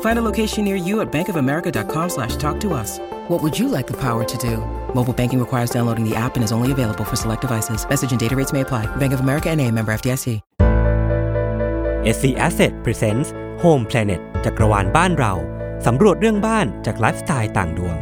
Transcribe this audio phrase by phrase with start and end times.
[0.00, 2.98] Find a location near you at bankofamerica.com slash talk to us.
[3.28, 4.56] What would you like the power to do?
[4.94, 7.86] Mobile banking requires downloading the app and is only available for select devices.
[7.86, 8.86] Message and data rates may apply.
[8.96, 10.40] Bank of America and a member FDIC.
[12.06, 13.28] SC Asset Presents
[13.64, 15.32] Home Planet จักรวาลบ้านเรา
[15.86, 17.96] สำรวจเรื่องบ้านจากไลฟ์สไตล์ต่างดวง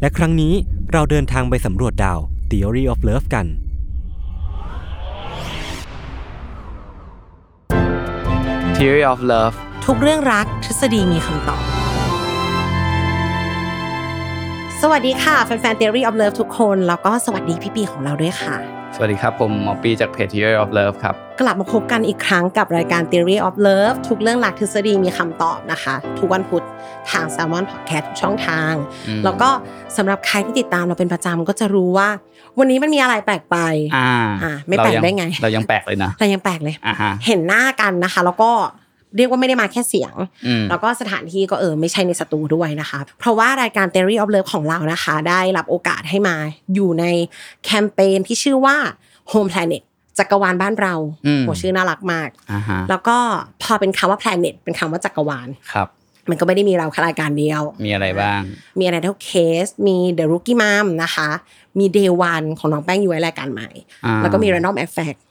[0.00, 0.54] และครั้งนี้
[0.92, 2.18] เราเดินทางไปสำรวจดาว
[2.50, 3.46] Theory of Love กัน
[8.80, 11.62] Theory of Love ทุกเรื่องรักทฤษฎีมีคำตอบ
[14.80, 18.56] สวัสดีค่ะ แฟนๆ Theory of Love ทุกคน แล้วก็สวัสดีพี่ปีของเราด้วยค่ะ
[18.94, 26.64] สวัสดีครับ ผมหมอปีจากเพจ Theory of Love ครับ กลับมาพบกันอีกครั้งกับรายการ Theory of Love ทุกเรื่องรักทฤษฎีมีคำตอบนะคะ ทุกวันพุธ
[27.10, 28.72] ทาง Salmon Podcast ทุกช่องทาง
[29.08, 29.48] อืมแล้วก็
[29.96, 32.08] สำหรับใครที่ติดตามเราเป็นประจำก็จะรู้ว่า
[32.58, 33.56] วันนี้มันมีอะไรแปลกไป
[33.96, 34.10] อ่า
[34.42, 38.50] อ่าไม่แปลกเรายังได้ไง เรายังแปลกเลยนะเรายังแปลกเลยอ่าฮะเห็นหน้ากันนะคะ แล้วก็
[39.16, 40.14] เรียกว่าไม่ได้มาแค่เสียง
[40.46, 46.36] อืมแล้วก็สถานที่ก็เออไม่ใช่ในสตูด้วยนะคะ เพราะว่ารายการ Theory of Love ของเรานะคะ ได้รับโอกาสให้มา
[46.74, 47.04] อยู่ใน
[47.64, 48.76] แคมเปญที่ชื่อว่า
[49.32, 49.82] Home Planet
[50.18, 50.94] จักรวาลบ้านเรา
[51.26, 53.16] อืมโหชื่อน่ารักมากอ่าฮะแล้วก็
[53.62, 55.88] พอเป็นคำว่า planet เป็นคำว่าจักรวาลครับ
[56.30, 58.40] มันก็ไม่ได้มีเราแค่รายการเดียว มีอะไรบ้าง
[58.78, 59.30] มีอะไรเท่าเค
[59.64, 61.28] ส มี The Rookie Mom นะคะ
[61.78, 63.68] มี Day One ของน้องแป้งอยู่ไว้รายการใหม่
[64.04, 65.25] อ่าแล้วก็มี Random Effect อ่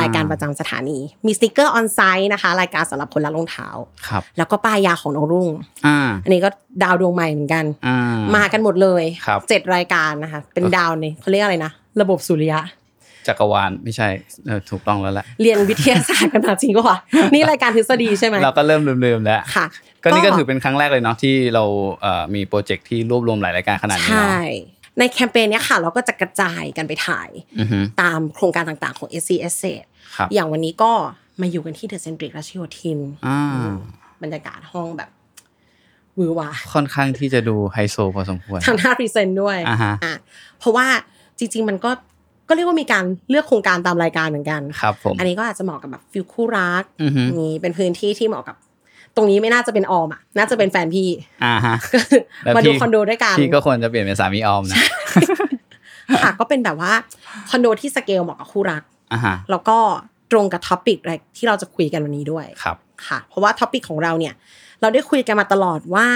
[0.00, 3.68] รายการประจำสถานี มีสติกเกอร์ออนไซต์นะคะ รายการสำหรับคนรักรองเท้า
[4.08, 5.48] ครับแล้วก็ป้ายยาของน้องรุ่ง
[5.86, 6.50] อ่าอันนี้ก็
[6.82, 7.98] ดาวดวงใหม่เหมือนกันอ่า
[8.36, 12.60] มากันหมดเลยครับเจ็ดรายการนะคะ เป็นดาวในเขาเรียกอะไรนะ ระบบสุริยะ
[13.26, 14.08] จักรวาลไม่ใช่
[14.46, 16.98] เออถูกต้องแล้วแหละเรียนวิทยาศาสตร์กันมาจริงก็ว่า
[17.34, 19.66] นี่รายการทฤษฎีใช่ไหมเราก็เริ่มลืมๆแล้วค่ะ
[20.02, 21.64] ก็นี่ก็ถือเป็นครั้งแรกเลยเนาะที่เรา
[22.02, 27.30] เอ่อมีโปรเจกต์ที่รวบรวมหลายรายการขนาดนี้ใช่เนาะ ในแคมเปญเนี้ยค่ะ เราก็จะกระจายกันไปถ่าย
[27.60, 29.84] อือฮึตามโครงการต่างๆของ SC Asset
[30.16, 30.92] ครับอย่างวันนี้ก็
[31.40, 33.40] มาอยู่กันที่ The Centric รัชโยธินอ่า
[34.22, 35.10] บรรยากาศห้องแบบ
[36.16, 40.14] หวือหวาค่อนข้างที่จะดูไฮโซพอสมควรทางหน้าพรีเซนต์ด้วยอ่าฮะอะ
[40.58, 40.86] เพราะว่า
[41.38, 41.90] จริง ๆ มันก็
[42.48, 48.56] ก็เรียกว่ามีการเลือกโครงการตามรายการเหมือนกันครับผมอันนี้ก็อาจจะเหมาะกับแบบ feel คู่รักอือฮึนี่เป็นพื้นที่ที่เหมาะกับ
[49.16, 51.08] ตรงนี้ไม่น่าจะเป็นออมอะน่าจะเป็นแฟนพี่
[51.44, 54.78] อ่าฮะก็คือแล้วมาดูพี่คอนโดด้วยกันพี่ก็ควรจะเปลี่ยนเป็นสามีออมนะ
[56.22, 56.92] ค่ะก็เป็นแบบว่า
[57.50, 59.78] คอนโดที่สเกลเหมาะกับคู่รักอ่าฮะแล้วก็
[60.32, 64.34] ตรงกับ topic อะไรที่เราจะคุยกันวันนี้ด้วยครับค่ะ เพราะว่า topic ของเราเนี่ย
[64.80, 66.06] เราได้คุยกันมาตลอดว่า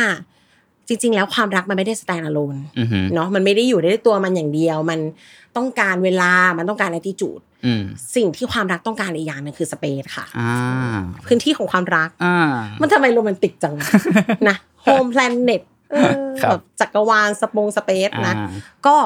[0.88, 5.00] จริง ๆ แล้วความรักมันไม่ได้ stand alone อือฮึเนาะมันไม่ได้อยู่ได้ตัวมันอย่างเดียว มัน
[5.56, 7.84] ต้องการเวลามันต้องการ attitude อืม
[8.16, 10.52] สิ่งที่ความรักต้องการอีกอย่างหนึงคือ space ค่ะอ่า
[11.26, 12.36] พื้นที่ของความรักอ่า
[12.80, 13.74] มันทำไมโรแมนติกจัง
[14.48, 15.62] นะ home planet
[16.42, 18.48] ครับแบบจักรวาลสปง space นะอ่า
[18.86, 18.96] ก็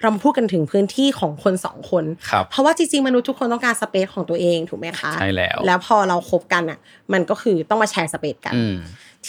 [0.00, 6.78] เรามาพูดกันถึงพื้นที่ของคนสองคนครับเพราะว่าจริงๆมนุษย์ทุกคนต้องการ space ของตัวเองถูกไหมคะใช่แล้ว แล้วพอเราคบกันอะ
[7.12, 8.74] มันก็คือต้องมาแชร์ space กันอืม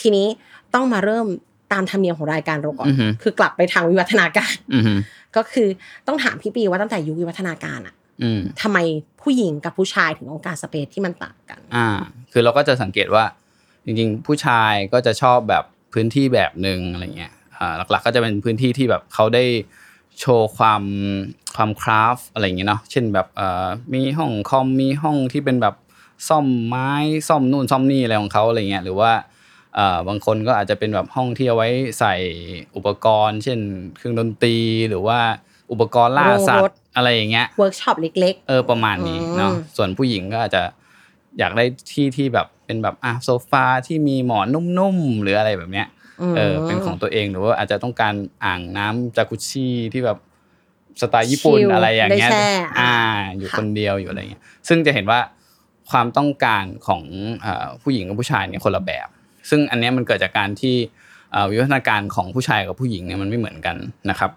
[0.00, 0.26] ทีนี้
[0.74, 1.26] ต้องมาเริ่ม
[1.72, 4.98] ตามธรรมเนียมของรายการเราก่อนอือฮึคือกลับไปทางวิวัฒนาการอืม
[5.36, 5.68] ก็คือ
[6.06, 8.78] ต้องถามพี่ปีว่าตั้งแต่ยุควิวัฒนาการอะอืมทำไม
[9.22, 11.88] ผู้หญิงกับผู้ชายถึงต้องการสเปซที่มันต่างกัน อ่า
[12.32, 13.24] คือเราก็จะสังเกตว่า
[13.84, 19.44] จริงๆ ผู้ชายก็จะชอบแบบพื้นที่แบบหนึ่งอะไรเงี้ยอ่าหลักๆ ก็จะเป็นพื้นที่ที่แบบเขาได้
[20.20, 20.82] โชว์ความ
[21.56, 25.74] ความคราฟอะไรอย่างเงี้ยเนาะเช่นแบบเอ่อมีห้องคอมมีห้องที่เป็นแบบ
[26.28, 26.90] ซ่อมไม้
[27.28, 29.35] ซ่อมนู่นซ่อมนี่อะไรของเขาอะไรเงี้ยหรือว่าเอ่อ
[30.08, 31.68] บางคนก็อาจจะเป็นแบบห้องที่เอาไว้
[31.98, 32.14] ใส่
[32.76, 33.58] อุปกรณ์ เช่น
[33.96, 34.56] เครื่องดนตรี
[34.88, 35.18] หรือว่า
[35.72, 40.62] อุปกรณ์ล่าสัตว์โรงรถอะไรอย่างเงี้ยเวิร์กช็อปเล็กเออประมาณนี้เนาะอืมส่วนผู้หญิงก็อาจจะ
[41.38, 45.86] อยากได้ที่ที่แบบเป็นแบบอะโซฟาที่มีหมอนนุ่มๆหรืออะไรแบบเนี้ยอื
[46.32, 48.14] มเออเป็นของตัวเองหรือว่าอาจจะต้องการ
[48.44, 50.18] อ่างน้ำจากุซซี่ที่แบบ
[51.00, 52.92] สไตล์ญี่ปุ่น chill อะไรอย่างเงี้ยได้แช่อ่าอ่า
[53.38, 55.20] อยู่ค่ะคนเดียวอยู่อะไรเงี้ยซึ่งจะเห็นว่า
[55.90, 57.02] ความต้องการของ
[57.42, 59.08] เอ่อผู้หญิงกับผู้ชายเนี่ยคนละแบบ
[59.48, 60.76] ซึ่งอันเนี้ยมันเกิดจากการที่
[61.32, 63.76] เอ่อวิวัฒนาการของผู้ชายกับผู้หญิงเนี่ยมันไม่เหมือนกัน
[64.10, 64.30] นะครับ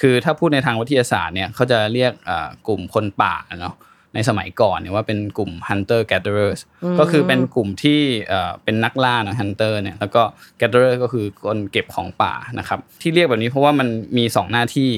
[0.00, 3.74] คือถ้าพูดในทางวิทยาศาสตร์เนี่ยเขาจะเรียกเอ่อกลุ่มคนป่าเนาะ
[4.14, 6.60] ในสมัยก่อนเนี่ยว่าเป็นกลุ่ม hunter gatherers
[7.00, 10.22] ก็คือเป็นกลุ่มที่เอ่อเป็นนักล่าเนาะ hunter เนี่ยแล้วก็
[10.60, 14.90] gatherer ก็คือคนเก็บของป่านะครับที่เรียกแบบนี้เพราะว่ามันมีสองหน้าที่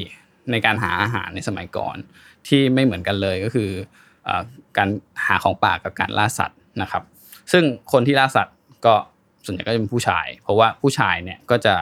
[0.50, 1.96] ในการหาอาหารในสมัยก่อน
[2.48, 3.70] ที่ไม่เหมือนกันเลยก็คือ
[4.24, 4.42] เอ่อ
[4.76, 4.88] การ
[5.26, 7.02] หาของป่ากับการล่าสัตว์นะครับ
[7.52, 8.54] ซึ่งคนที่ล่าสัตว์
[8.86, 8.94] ก็
[9.44, 11.74] ส่วนใหญ่ก็จะเป็นผู้ชาย เพราะว่าผู้ชายเนี่ยก็จะ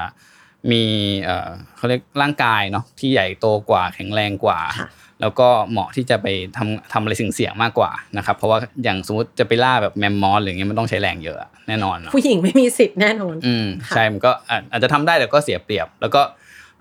[0.70, 0.82] มี
[1.24, 4.88] เอ่อเขาเรียกร่างกายเนาะที่ใหญ่โตกว่าแข็งแรงกว่าค่ะ
[5.20, 6.26] แล้วก็เหมาะที่จะไป
[6.56, 16.22] ทำทำอะไรเสี่ยงๆมากกว่านะครับเพราะว่าอย่างสมมติจะไปล่าแบบแมมมอสหรืออย่างเงี้ยมันต้องใช้แรงเยอะแน่นอนเนาะผู้หญิงไม่มีสิทธิ์แน่นอนอืมค่ะใช่มันก็อาจอาจจะทำได้แต่ก็เสียเปรียบ แล้วก็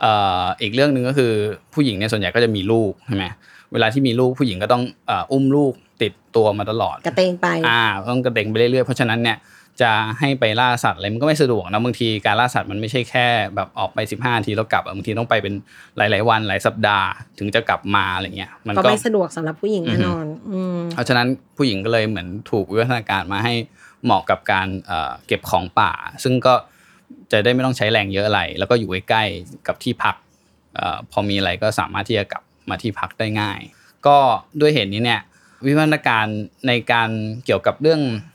[0.01, 0.11] เอ่
[0.41, 1.31] ออีกเรื่องหนึ่งก็คือ
[1.73, 3.25] ผู้หญิงเนี่ยส่วนใหญ่ก็จะมีลูกใช่ไหม
[3.73, 9.37] เวลาที่มีลูกผู้หญิงก็ต้องเอ่ออุ้มลูกติดตัวมาตลอดกระเตงไปอ่าต้องกระเด็งไปเรื่อยๆเพราะฉะนั้นเนี่ย
[9.81, 15.53] จะให้ไปล่าสัตว์อะไรมันก็ไม่สะดวกนะบางทีการล่าสัตว์มันไม่ใช่แค่แบบออกไป 15นาทีแล้วกลับอะบางทีต้องไปเป็น
[15.97, 17.07] หลาย ๆ วันหลายสัปดาห์
[17.39, 21.27] ถึงจะกลับมาอะไรเงี้ยมันก็ก็ไม่สะดวกสำหรับผู้หญิงแน่นอนอืมเพราะฉะนั้น
[21.57, 23.53] ผู้หญิงก็เลยเหมือนถูกวิวัฒนาการมาให้
[24.03, 25.91] เหมาะกับการเอ่อเก็บของป่า
[26.23, 26.53] ซึ่งก็
[27.31, 30.15] จะได้ไม่ต้องใช้แรงเยอะอะไร แล้วก็อยู่ใกล้ๆกับที่พัก
[30.75, 33.59] เอ่อพอมีอะไรก็สามารถที่จะกลับมาที่พักได้ง่าย
[34.07, 34.17] ก็
[34.59, 35.21] ด้วยเหตุนี้เนี่ย
[35.65, 36.25] วิวัฒนาการ
[36.67, 37.09] ในการ
[37.45, 38.28] เกี่ยวกับเรื่องเอ่อ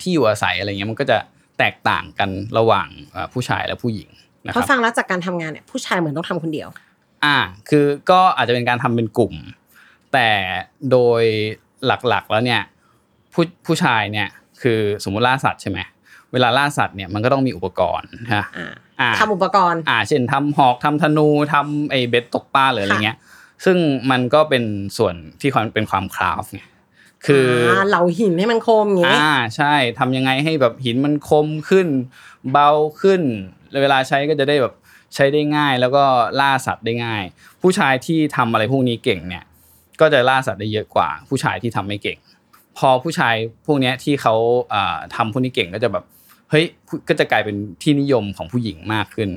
[0.00, 1.18] ที่อยู่อาศัยอะไรเงี้ยมันก็จะ
[1.58, 4.08] แตกต่างกันระหว่างเอ่อผู้ชายและผู้หญิง
[4.44, 6.68] นะเพครัราะบฟังแล้วจากการทำงานเนี่ยผู้ชายเหมือนต้องทำคนเดียว
[7.24, 7.38] อ่า
[7.68, 9.34] คือก็อาจจะเป็นการทำเป็นกลุ่ม
[10.12, 10.28] แต่
[10.90, 11.22] โดย
[11.86, 12.62] หลักๆแล้วเนี่ย
[13.32, 14.28] ผู้ผู้ชายเนี่ย
[14.62, 15.78] คือสมมติล่าสัตว์ใช่ไหม
[16.32, 23.18] เวลาล่าสัตว์เนี่ยมันก็ต้องมีอุปกรณ์ฮะอ่าอ่าทำอุปกรณ์อ่าเช่นทำหอกทำธนูทำไอ้เบ็ดตกปลาหรืออะไรเงี้ย
[23.64, 23.76] ซึ่ง
[24.10, 24.64] มันก็เป็น
[24.98, 26.62] ส่วนที่ความเป็นความคราฟต์ไง
[27.26, 31.86] คืออเหลาหินให้มันคมอย่างงี้อ่าใช่ทำยังไงให้แบบหินมันคมขึ้น
[32.52, 32.70] เบา
[33.00, 33.22] ขึ้น
[33.82, 34.74] เวลาใช้ก็จะได้แบบ
[35.14, 36.04] ใช้ได้ง่าย แล้วก็
[36.40, 37.22] ล่าสัตว์ได้ง่าย
[37.62, 39.44] ผู้ชายที่ทำอะไรพวกนี้เก่งเนี่ย
[40.00, 42.18] ก็จะล่าสัตว์ได้เยอะกว่า ผู้ชายที่ทำไม่เก่ง
[42.78, 43.34] พอผู้ชาย
[43.66, 44.34] พวกเนี้ยที่เขา
[44.74, 46.04] อ่าทำพวกนี้เก่งก็จะแบบ
[46.50, 46.64] เฮ้ย
[47.08, 49.30] ก็จะกลายเป็นที่นิยมของผู้หญิงมากขึ้น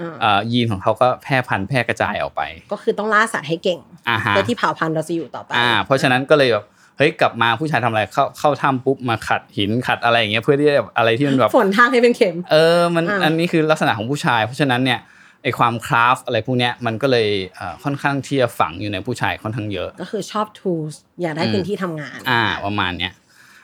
[0.00, 2.42] อ่าอ่ายีนของเขาก็แพร่พันธุ์แพร่กระจายออกไป
[2.72, 3.78] ก็คือต้องล่าสัตว์ให้เก่ง
[4.08, 6.64] อ่าฮะเพื่อที่เผ่าพันธุ์เราจะอยู่ต่อไปอ่าเพราะฉะนั้นก็เลยแบบ
[7.00, 15.00] เฮ้ยกลับมาผู้ชายทำอะไรเข้าเข้าถ้ำปุ๊บมาขัดหินขัดอะไรอย่างเงี้ยเพื่อที่จะแบบอะไรที่มันแบบฝนทางให้เป็นเข็ม เออมันอ่าอันนี้คือลักษณะของผู้ชาย เพราะฉะนั้นเนี่ย
[15.42, 23.12] ไอความคราฟอะไรพวกเนี้ยมันก็เลยเอ่อค่อนข้างที่จะฝังอยู่ในผู้ชายค่อนข้างเยอะ ก็คือชอบ tools อยากได้พื้นที่ทำงาน อ่าประมาณเนี้ย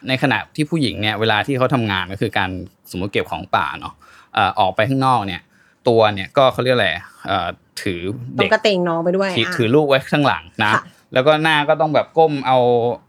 [0.09, 2.51] ในขณะที่ผู้หญิงเนี่ยเวลาที่เขาทำงานก็คือการ
[2.91, 3.95] สมมติเก็บของป่าเนาะ
[4.35, 5.41] เอ่อออกไปข้างนอกเนี่ย
[5.89, 6.91] ตัวเนี่ยก็เขาเรียกอะไร
[7.27, 7.49] เอ่อ
[7.83, 8.01] ถือ
[8.39, 10.83] ต้อเด็งกกระเตงน้องไปด้วยถืออะถือลูกไว้ข้างหลังนะค่ะ
[11.15, 12.59] แล้วก็หน้าก็ต้องแบบก้มเอา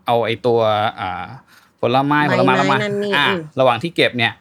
[0.05, 0.59] เอาไอตัว
[0.99, 1.25] อ่า
[1.81, 4.33] ผลไม้ผลไม้ใบละไม้มานั่นนี่อ่าอืมระหว่างที่เก็บเนี่ย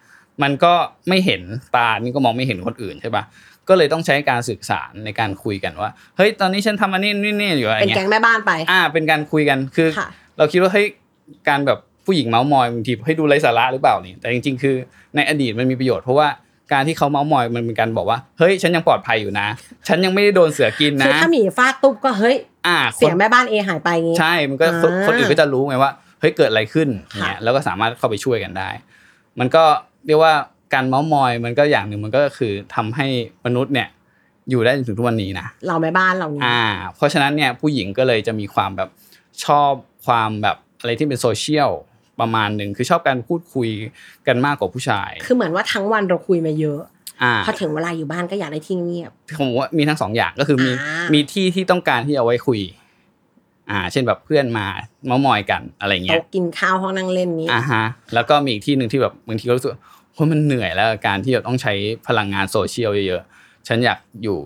[0.42, 0.72] มันก็
[1.08, 1.42] ไม่เห็น
[1.76, 3.24] ตานี่ก็มองไม่เห็นคนอื่นใช่ปะ
[3.68, 10.08] ก็เลยต้องใช้การสื่อสารในการคุยกันว่า เฮ้ย ตอนนี้ฉันทำอันนี้นี่นี่อยู่อะไรเป็นเงี้แก๊ยงแม่บ้านไป อ่า เป็นการคุยกัน คือค่ะ
[10.38, 10.86] เราคิดว่าเฮ้ย
[11.48, 14.76] การแบบผู้หญิงเมาส์มอยบางทีให้ดูไร้สาระหรือเปล่านี่ แต่จริง ๆ คือ
[15.16, 16.28] ในอดีตมันมีประโยชน์เพราะว่า
[16.72, 19.46] การที่เขาเมาส์มอยมันเป็นการบอกว่าเฮ้ยฉันยังปลอดภัยอยู่นะ
[19.88, 22.36] ฉันยังไม่ได้โดนเสือกินคือนะถ้าหมีฟาดตุ๊บก็เฮ้ย
[22.66, 25.90] อ่าเสียคนแม่บ้านเอหายไปอย่างงี้ใช่มันก็คนอ่าคนอื่นก็จะรู้ไงว่า
[26.20, 26.88] เฮ้ยเกิดอะไรขึ้น
[27.20, 28.70] ค่ะเนี่ยแล้วก็สามารถเข้าไปช่วยกันได้
[29.38, 29.64] มันก็
[30.06, 30.34] เรียกว่า
[30.74, 33.06] การเมาส์มอยมันก็อย่างหนึ่งมันก็คือทำให้
[33.46, 33.88] มนุษย์เนี่ย
[34.50, 36.62] อยู่ได้จนถึงทุกวันนี้นะเราแม่บ้านเรานี่อ่า
[36.96, 38.88] เพราะฉะนั้นเนี่ยผู้หญิงก็เลยจะมีความแบบ
[39.44, 39.72] ชอบ
[40.06, 41.70] ความแบบอะไรที่เป็นโซเชียล
[42.20, 43.68] ประมาณหนึ่งคือชอบการพูดคุย
[44.26, 46.80] กันมากกว่าผู้ชาย คือเหมือนว่าทั้งวันเราคุยมาเยอะ
[47.22, 52.60] อ่าพอถึงเวลาอยู่บ้านก็อยากได้ที่เงียบผมว่ามีทั้งสองอย่างก็คือมีอ่ามีมีที่ที่ต้องการที่เอาไว้คุย
[53.70, 54.66] อ่า เช่นแบบเพื่อนมา
[55.06, 59.72] เมาส์มอยกันอะไรเงี้ยโต๊ะกินข้าวห้องนั่งเล่นนี้อ่าฮะ แล้วก็มีอีกที่หนึ่งที่แบบบางทีก็รู้สึก
[60.16, 61.72] ว่ามันเหนื่อยแล้วกับการที่แบบต้องใช้
[62.08, 64.38] พลังงานโซเชียลเยอะๆฉันอยากอยู่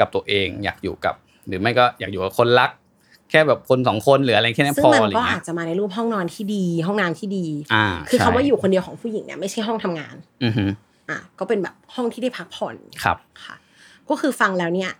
[0.00, 1.14] กับตัวเอง อยากอยู่กับ
[1.46, 2.70] หรือไม่ก็อยากอยู่กับคนรัก
[3.30, 7.44] แค่แบบคนสองคนหรืออะไรแค่นั้นซึ่งพอมันอะไรก็เงี้อายจจะมาในรูปห้องนอนที่ดี ห้องน้ำที่ดี
[7.74, 10.64] อ่าคือคำใช่ว่าอยู่คนเดียวของผู้หญิงเนี่ยไม่ใช่ห้องทำงานอือฮึ
[11.10, 13.56] อะก็เป็นแบบห้องที่ได้พักผ่อนครับค่ะ
[14.08, 14.92] ก็คือฟังแล้วเนี่ย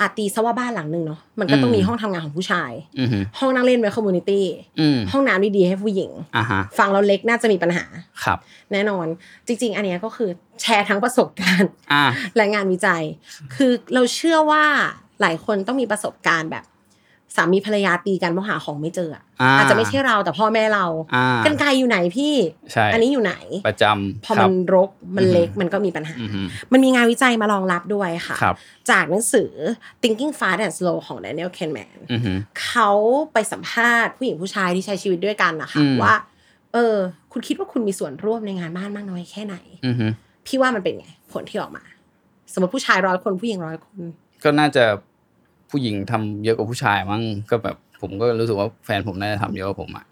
[0.00, 4.44] อ่าตีซะว่าบ้านหลังหนึ่งเนาะมันก็ต้องอืมมีห้องทำงานของผู้ชายอือฮึห้องนั่งเล่นไว้ community
[4.80, 7.84] อืมห้องน้ำดีๆให้ผู้หญิงอ่าฮะฟังแล้วเล็กน่าจะมีปัญหา
[8.24, 8.38] ครับ
[8.72, 9.06] แน่นอน
[9.46, 10.30] จริง ๆ อันเนี้ยก็คือ
[10.62, 12.04] แชร์ทั้งประสบการณ์อ่า
[12.36, 13.02] และงานวิจัย
[13.54, 14.64] คือเราเชื่อว่า
[15.20, 16.64] หลายคนต้องมีประสบการณ์แบบ
[17.36, 22.34] สามีภรรยาตีกันเพราะหาของไม่เจออะอ่าอาจจะไม่ใช่เราแต่พ่อแม่เราอ่ากรรไกรอยู่ไหนพี่
[22.72, 23.34] ใช่อันนี้อยู่ไหน
[23.66, 26.40] ประจำพอครัมับนรกมันเล็กอือฮึมันก็มีปัญหาอือฮึ
[26.72, 28.54] มันมีงานวิจัยมารองรับด้วยค่ะครับ
[28.90, 29.50] จากหนังสือ
[30.02, 32.32] Thinking Fast and Slow ของ Daniel Kahneman อือฮึ
[32.64, 32.90] เขา
[33.32, 36.14] ไปสัมภาษณ์ผู้หญิงผู้ชายที่ใช้ชีวิตด้วยกันนะคะอืมว่า
[36.72, 36.96] เออ
[37.32, 40.06] คุณคิดว่าคุณมีส่วนร่วมในงานบ้านมากน้อยแค่ไหนอือฮึ
[40.46, 41.84] พี่ว่ามันเป็นไง ผลที่ออกมา
[42.52, 43.98] สมมติผู้ชายร้อยคนผู้หญิงร้อยคน
[44.44, 44.84] ก็น่าจะ
[45.72, 50.04] ผู้หญิงทำเยอะกว่าผู้ชายมั้งก็แบบผมก็รู้สึกว่าแฟนผมน่าจะทำเยอะกว่าผมอะ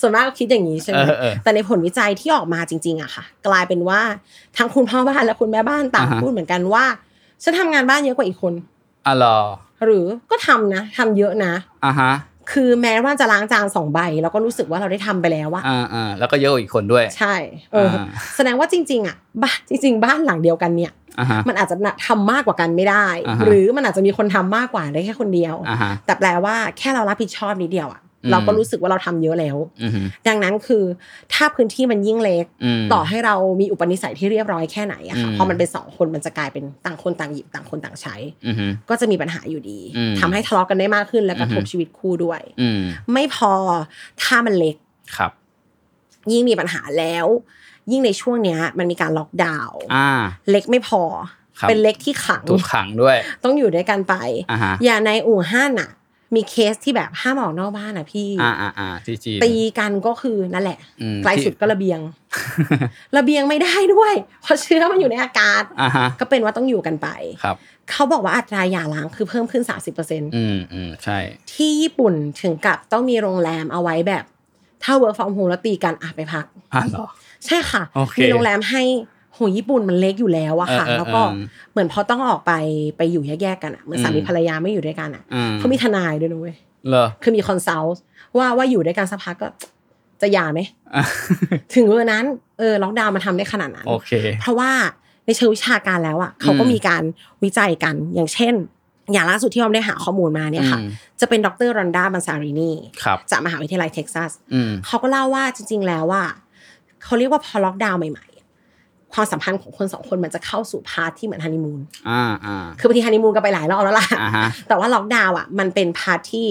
[0.00, 4.00] ส่วนมากก็คิดอย่างนี้ใช่ไหมเออเออแต่ในผลวิจัยที่ออกมาจริง ๆอะค่ะ กลายเป็นว่า
[4.56, 6.84] ทั้งคุณพ่อบ้านและคุณแม่บ้านต่างอ่าฮะพูดเหมือนกันว่า
[7.42, 8.52] ฉันทำงานบ้านเยอะกว่าอีกคน
[9.06, 9.38] อะเหรอ
[9.84, 11.52] หรือก็ทำนะทำเยอะนะ
[11.84, 12.12] อะฮะ
[12.52, 17.34] คือแม้ว่าจะล้างจานสองใบเราก็รู้สึกว่าเราได้ทำไปแล้วอะอ่าอ่าแล้วก็เยอะกว่าอีกคนด้วย ใช่
[17.72, 18.04] เอออา
[18.36, 21.01] แสดงว่าจริง ๆอะบ้านจริง ๆ บ้านหลังเดียวกันเนี่ยอ่าฮะ
[21.48, 21.76] มันอาจจะ
[22.06, 30.84] ทำมากกว่ากันไม่ได้อ่าฮะหรือมันอาจจะมีคนทำมากกว่าได้แค่คนเดียวอ่าฮะแต่แปลว่าแค่เรารับผิดชอบนิดเดียวอะอืมเราก็รู้สึกว่าเราทำเยอะแล้วอือฮึดังนั้นคือ
[31.34, 38.14] ถ้าพื้นที่มันยิ่งเล็กอืมต่อให้เรามีอุปนิสัยที่เรียบร้อยแค่ไหนอะค่ะอืมพอมันเป็นสองคนมันจะกลายเป็นต่างคนต่างหยิบต่างคนต่างใช้
[38.46, 42.80] อือฮึก็จะมีปัญหาอยู่ดีอืมทำให้ทะเลาะกันได้มากขึ้นและกระทบอือฮึชีวิตคู่ด้วยอืม
[43.12, 43.52] ไม่พอ
[44.22, 44.76] ถ้ามันเล็ก
[45.16, 45.32] ครับ
[46.32, 47.26] ยิ่งมีปัญหาแล้ว
[47.90, 50.08] ยิ่งในช่วงเนี้ยมันมีการล็อกดาวน์อ่า
[50.50, 51.02] เล็กไม่พอ
[51.58, 54.14] ครับเป็นเล็กที่ขังถูกขังด้วย ต้องอยู่ด้วยกันไป
[54.50, 55.90] อ่าฮะอย่าในอู่ฮั่นอะ
[56.34, 62.00] มีเคสที่แบบห้ามออกนอกบ้านอะพี่อ่าอ่าอ่าที่จีนตีกันก็คือนั่นแหละอืมไกลสุดก็ระเบียง
[63.16, 67.08] ระเบียงไม่ได้ด้วย เพราะเชื้อมันอยู่ในอากาศอ่าฮะก็เป็นว่าต้องอยู่กันไป
[67.42, 67.56] ครับ
[67.90, 71.18] เขาบอกว่าอัตราหย่าร้างคือเพิ่มขึ้น 30%อืมอืมใช่
[71.52, 74.24] ที่ญี่ปุ่นถึงกับต้องมีโรงแรมเอาไว้แบบ
[74.82, 77.06] ถ้า work from home แล้วตีกันอะไปพักอ่าเหรอ
[77.46, 78.82] ใช่ค่ะโอเคมีโรงแรมให้
[79.34, 82.52] โหญี่ปุ่นมันเล็กอยู่แล้วอะค่ะเออเออแล้วก็เออเหมือนพอต้องออกไป
[82.96, 86.56] ไปอยู่แยกๆกันอะเหมือนสามีอืมภรรยาไม่อยู่ด้วยกันอะอืมเขามีทนายด้วยนะเว้ย
[86.88, 88.02] เหรอคือมี consult
[88.36, 89.48] ว่าว่าอยู่ด้วยกันสักพักก็
[90.22, 90.60] จะหย่าไหม
[90.94, 91.04] อะ
[91.74, 92.24] ถึงเวลานั้น
[92.58, 94.70] เออล็อกดาวน์มาทำได้ขนาดนั้นโอเคเพราะว่า
[95.26, 97.02] ในเชิงวิชาการแล้วอะเขาก็อืมมีการ
[97.44, 98.54] วิจัยกันอย่างเช่น
[99.12, 100.88] อย่างล่าสุดที่ออมได้หาข้อมูลมาเนี่ยค่ะอืม
[101.20, 102.70] จะเป็นดรรอนดาบันซารินี
[103.02, 106.24] ครับจากมหาวิทยาลัยเท็กซัสอืมเขาก็เล่าว่าจริง ๆ แล้วว่า
[107.04, 108.46] เขาเรียกว่าพอล็อกดาวน์ใหม่ๆอะ
[109.12, 116.48] ความสัมพันธ์ของคนสองคนมันจะเข้าสู่ part ที่เหมือนฮันนีมูนอ่าอ่าคือบางทีฮันนีมูนก็ไปหลายรอบแล้วล่ะอ่าฮะแต่ว่าล็อกดาวน์อะมันเป็น part ที่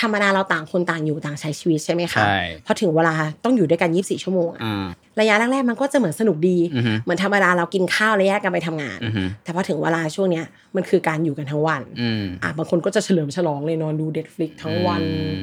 [0.00, 2.36] ธรรมดาเราต่างคนต่างอยู่ต่างใช้ชีวิตใช่ไหมคะใช่
[2.66, 4.86] พอถึงเวลาต้องอยู่ด้วยกัน 24 ชั่วโมงอะอ่า
[5.20, 10.44] ระยะแรกๆมันก็จะเหมือนสนุกดีอือฮึเหมือนธรรมดาเรากินข้าวแล้วแยกกันไปทำงานอือฮึแต่พอถึงเวลาช่วงเนี้ย
[10.76, 15.34] มันคือการอยู่กันทั้งวันอืมอะบางคนก็จะเฉลิมฉลองเลยนอนดู Netflix ทั้งวันอืม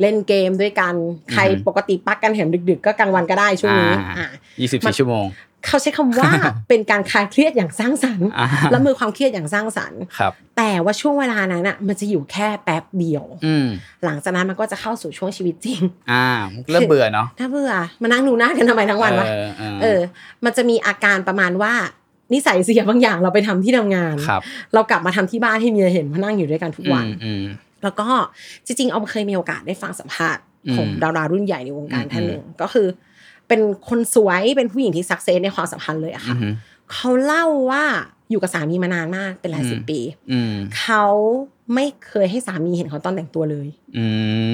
[0.00, 0.94] เล่นเกมด้วยกัน
[1.32, 5.26] ใครอือฮึปกติปักกันเห็นดึก ๆ ก็กลางวันก็ได้ช่วงนี้อ่าอะยี่สิบมัสี่นชั่วโมง
[5.66, 6.30] เขาใช้คำว่า
[6.68, 13.66] เป็นการคลายเครียดอย่างสร้างสรรค์อ่าและมือความเครียดอย่างสร้างสรรค์ครับ แต่ว่าช่วงเวลานั้นอะมันจะอยู่แค่แป๊บเดียวอืม
[14.04, 16.26] หลังจากนั้นมันก็จะเข้าสู่ช่วงชีวิตจริง อ่า
[16.70, 20.00] เริ่มเบื่อเนาะถ้าเบื่อมานั่งดูหน้ากันทำไมทั้งวันวะเออเออเออ
[20.44, 21.74] มันจะมีอาการประมาณว่า
[22.32, 24.40] นิสัยเสียบางอย่างเราไปทำที่ทำงานครับ
[24.74, 27.44] เรากลับมาทำที่บ้านให้เมียเห็นมานั่งอยู่ด้วยกันทุกวันอืมอืม
[27.82, 28.08] แล้วก็
[28.66, 32.86] จริงๆออมเคยมีโอกาสได้ฟังสัมภาษณ์อืมของดารารุ่นใหญ่ในวงการอืมท่านหนึ่งก็คือ
[33.48, 36.52] เป็นคนสวยเป็นผู้หญิงที่ success ในความสัมพันธ์เลยอะอืค่ะ
[36.92, 37.84] เขาเล่าว่า
[38.30, 40.00] อยู่กับสามีมานานมากเป็นหลายสิบอืมปี
[40.32, 41.04] อืมเขา
[41.74, 44.04] ไม่เคยให้สามีเห็นเขาตอนแต่งตัวเลยอื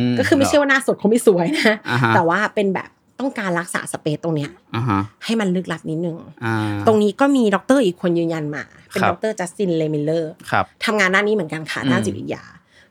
[0.07, 2.89] มก็คือไม่ใช่ว่าหน้าสดเขาไม่สวยนะอ่าฮะแต่ว่าเป็นแบบ
[3.21, 12.43] ต้องการรักษา space ตรงเนี้ยอ่าฮะให้มันลึกลับนิดนึงอ่าตรงนี้ก็มีด็อกเตอร์อีกคนยืนยันมา เป็นครับด็อกเตอร์ Justin Lehmiller ครับทำงานด้านนี้เหมือนกันค่ะอืมด้านจิตวิทยา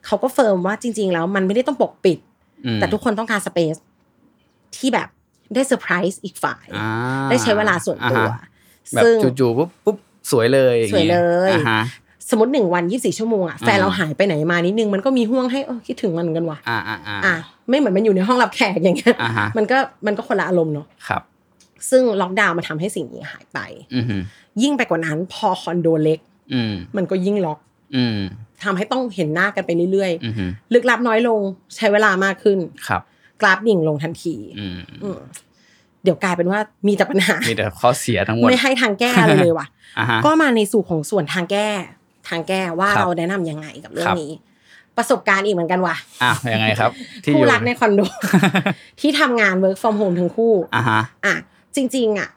[0.06, 2.18] เขาก็ firm ว่าจริง ๆ แล้วมันไม่ได้ต้องปกปิด
[2.66, 3.76] อืมแต่ทุกคนต้องการ space
[4.76, 5.08] ที่แบบ
[5.54, 6.88] ได้เซอร์ไพรส์อีกฝ่ายอ่า
[7.30, 8.46] ได้ใช้เวลาส่วนตัวอ่าฮะ
[8.94, 9.96] แบบซึ่งจู่ๆปุ๊บปุ๊บ
[10.30, 11.18] สวยเลยอางสวยงี้เล
[11.50, 11.82] ยอ่าฮะ
[12.30, 17.34] สมมติหนึ่งวันยี่สิบสี่ชั่วโมงอะแฟนอ่าเราหายไปไหนมานิดนึงมันก็มีห่วงให้เออคิดถึงมันเหมือนกันว่ะอ่าอ่าอ่าอะ
[17.68, 21.22] ไม่เหมือนมันอยู่ในห้องรับแขกอย่างเงี้ยอ่าฮะมันก็มันก็คนละอารมณ์เนาะครับ
[21.90, 23.58] ซึ่งล็อกดาวน์มาทำให้สิ่งนี้หายไป
[23.94, 24.04] อืม
[24.62, 26.20] ยิ่งไปกว่านั้นพอคอนโดเล็ก
[26.54, 27.58] อืมมันก็ยิ่งล็อก
[27.96, 28.18] อืม
[28.64, 31.40] ทำให้ต้องเห็นหน้ากันไปเรื่อยอืมๆลึกลับน้อยลง
[31.76, 33.02] ใช้เวลามากขึ้นครับ
[33.40, 35.18] กราฟดิ่งลงทันทีอืมอืม
[36.02, 39.66] เดี๋ยวกลายเป็นว่ามีแต่ปัญหา มีแต่ข้อเสียทั้งหมด ไม่ให้ทางแก้เลยเลยว่ะ
[39.98, 41.68] อ่าฮะก็มาในสู่ของส่วนทางแก้
[42.28, 44.32] ทางแก้ว่าครับเราแนะนำยังไงกับเรื่อคงรับนี้
[44.96, 46.90] ประสบการณ์อีกเหมือนกันว่ะอะยังไงครับ
[47.24, 48.00] ที่อคู่ยู่รักในคอนโด
[49.00, 51.34] ที่ทำงาน work from home ทั้งคู่อ่าฮะอะ
[51.76, 52.28] จริง ๆ อะ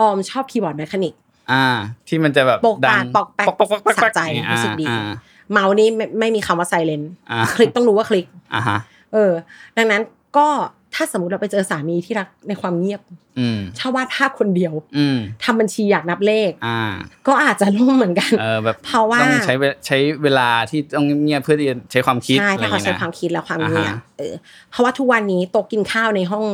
[0.00, 1.14] ออมชอบคีย์บอร์ดแมคานิก
[1.52, 1.64] อ่า
[2.08, 5.10] ที่มันจะแบบปกดัปางกปอกแปกปอกปอกปอกสะใจอย่างเงี้ยรู้สึกดีอ่า
[5.52, 8.78] เมาส์นี่ไม่ไม่มีคำว่าไซเลนอ่าคลิกต้องรู้ว่าคลิกอ่าฮะ
[9.12, 9.32] เออ
[9.76, 10.02] ดังนั้น
[10.36, 10.48] ก็
[10.94, 13.00] ถ้าสมมติเราไปเจอสามีที่รักในความเงียบ
[13.38, 16.80] อืมชอบวาดภาพคนเดียวอืมทำบัญชีอยากนับเลขอ่า
[17.26, 24.34] ก็อาจจะร่วมเหมือนกันเออแบบเพราะว่าต้องใช้เวใช้เวลาที่ต้องเงียบเพื่อที่จะใช้ความคิดใช่อะไรอถ้าย่างเขาเงี้ใช้ยความนะคิดและความเงียบอ่าฮะเออ
[24.70, 26.44] เพราะว่าทุกวันนี้โต๊ะกินข้าวในห้อง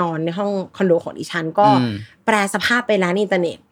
[0.00, 1.94] นอนในห้องคอนโดของดิฉันก็อืม
[2.26, 3.69] แปลสภาพไปร้านอินเทอร์เน็ตอืม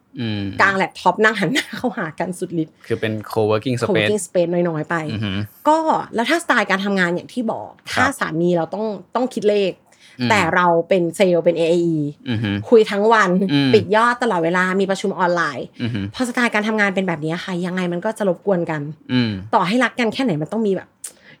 [0.61, 5.37] กลางแล็ปท็อปนั่งหันหน้าเข้าหากันสุดฤทธิ์คือเป็น co-working โค space กิ้งสเปซน้อยๆ ไปอือหือ
[5.67, 5.77] ก็
[6.15, 8.85] แล้วถ้าสไตล์การทำงานอย่างที่บอก ถ้าครับสามีเราต้อง
[9.15, 9.73] ต้องคิดเลข
[10.19, 11.95] อืมแต่เราเป็นเซลล์เป็น AAE
[12.29, 18.81] อือฮึคุยทั้งวันอืมปิดยอดตลอดเวลามีประชุมออนไลน์อือฮึพอสไตล์การทำงานเป็นแบบนี้ค่ะ ยังไงมันก็จะรบกวนกัน
[19.13, 20.87] อืมต่อให้รักกันแค่ไหนมันต้องมีแบบ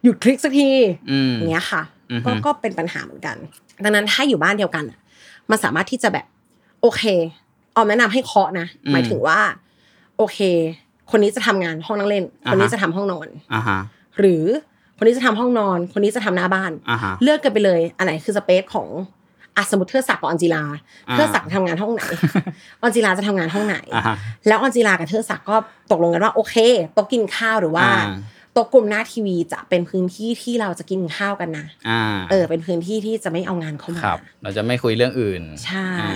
[0.03, 0.69] หยุดคลิกสักที
[1.11, 3.35] อืมอย่างเงี้ยค่ะอือฮึก็ก็เป็นปัญหาเหมือนกัน
[3.83, 4.97] ดังนั้นถ้าอยู่บ้านเดียวกันอะ
[5.49, 6.25] มันสามารถที่จะแบบ
[6.81, 7.03] โอเค
[7.79, 9.39] ออมแนะนำให้เคาะนะหมายถึงว่า
[10.17, 10.39] โอเค
[11.11, 13.79] คนนี้จะทำงานห้องนั่งเล่น คนนี้จะทำห้องนอนอ่าฮะ
[14.19, 14.45] หรือ
[14.97, 18.87] คนนี้จะทำห้องนอน คนนี้จะทำหน้าบ้านอ่าฮะเลือกกันไปเลยอันไหนคือสเปซของ
[19.55, 20.63] อะสมมติเทอศักดิ์กับออนจิลา
[21.09, 22.03] อ่าเทอศักดิ์ทำงานห้องไหน
[22.81, 24.15] ออนจิลาจะทำงานห้องไหนอ่าฮะ
[24.47, 25.55] แล้วออนจิลากับเทอศักดิ์ก็
[25.91, 26.55] ตกลงกันว่าโอเค
[26.93, 32.01] โต๊ะกินข้าวหรือว่าอ่าโต๊ะกลุ่มหน้าทีวีจะเป็นพื้นที่ที่เราจะกินข้าวกันนะอ่า
[32.31, 36.13] เออ เป็นพื้นที่ที่จะไม่เอางานเข้ามาครับเราจะไม่คุยเรื่องอื่น ใช่อ่า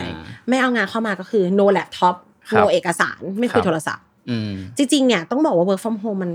[0.50, 2.16] ไม่เอางานเข้ามาก็คือ no laptop
[2.50, 6.32] ครับ no เอกสารไม่คุยครับโทรศัพท์อืมจริงๆเนี่ยต้องบอกว่า work from home มัน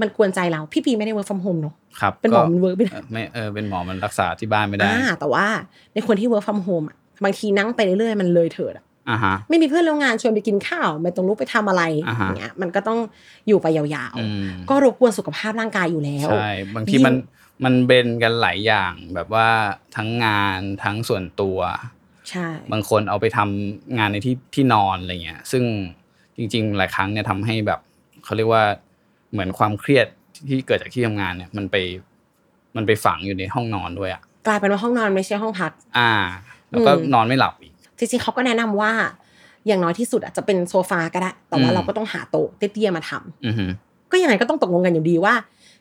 [0.00, 5.46] มันกวนใจเรา พี่ปีไม่ได้ work from home เนอะครับเป็นหมอก็มัน work ไม่ได้เออไม่เออเป็นหมอมันรักษาที่บ้านไม่ได้อ่าแต่ว่า
[5.94, 12.98] ในคนที่ work from home อะบางทีนั่งไปเรื่อยๆมันเลยเถิดอะ อ่าฮะไม่มีเพื่อนร่วมงานชวนไปกินข้าวไม่ต้องลุกไปทำอะไรอ่าฮะอย่างเงี้ยมันก็ต้อง
[13.48, 13.86] อยู่ไปยาว
[14.18, 17.14] อืมๆก็รบกวนสุขภาพร่างกายอยู่แล้วใช่บางทีมัน
[17.64, 19.48] มันเบนกันหลายอย่างแบบว่า
[19.96, 21.58] ทั้งงานทั้งส่วนตัว
[22.30, 25.64] ใช่บางคนเอาไปทำงานในที่ที่นอนอะไรเงี้ยซึ่ง
[26.36, 27.80] จริง ๆ หลายครั้งเนี่ยทำให้แบบ
[28.24, 28.64] เขาเรียกว่า
[29.32, 30.06] เหมือนความเครียด
[30.48, 31.76] ที่เกิดจากที่ทำงานเนี่ยมันไป
[32.76, 36.12] มันไปฝังอยู่ในห้องนอนด้วยอะกลายเป็นว่าห้องนอนไม่ใช่ห้องพัก อ่า
[36.70, 37.71] แล้วก็อืมนอนไม่หลับอีก
[38.02, 38.92] จริงๆเขาก็แนะนำว่า
[39.66, 43.64] อย่างน้อยที่สุดอาจจะเป็นโซฟาก็ได้ แต่ว่าอืมเราก็ต้องหาโต๊ะเตี้ยๆมาทำอือฮึ
[44.12, 45.34] ก็ยังไงก็ต้องตกลงกันอยู่ดีว่า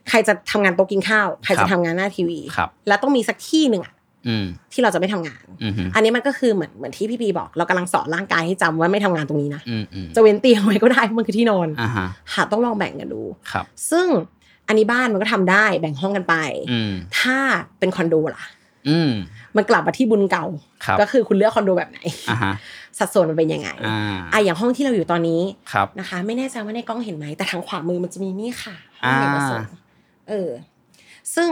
[0.10, 3.94] ใครจะทำงานโต๊ะกินข้าว ใครครัจะบทำงานหน้าทีวีครับแล้วต้องมีสักที่หนึ่งอะ
[4.28, 14.08] อืมที่เราจะไม่ทำงานอือฮึอันนี้มันก็คือเหมือนเหมือนที่พี่ปีบอก เรากำลังสอนร่างกายให้จำว่าไม่ทำงานตรงนี้นะอืมอืมจะเว้นเตียงไว้ก็ได้เพราะมันคือที่นอนอ่าฮะหาต้องลองแบ่งกันดูครับซึ่ง
[14.68, 16.36] อันนี้บ้านมันก็ทำได้แบ่งห้องกันไป
[16.72, 17.38] อืมถ้า
[17.80, 18.61] เป็นคอนโดล่ะอื
[19.10, 19.12] ม
[19.56, 20.46] มันกลับมาที่บุญเก่า
[20.86, 22.54] ครับก็คือคุณเลือกคอนโดแบบไหนอ่าฮะ
[23.00, 24.00] สัดส่วนมันเป็นยังไงอ่า
[24.34, 25.42] อะอย่างห้องที่เราอยู่ตอนนี้
[25.74, 29.70] ครับนะคะ ไม่แน่ใจว่าในกล้องเห็นไหมแต่ทางขวามือมันจะมีนี่ค่ะห้อ่าองเอกสาร
[30.30, 30.50] เออ
[31.36, 31.48] ซึ่ง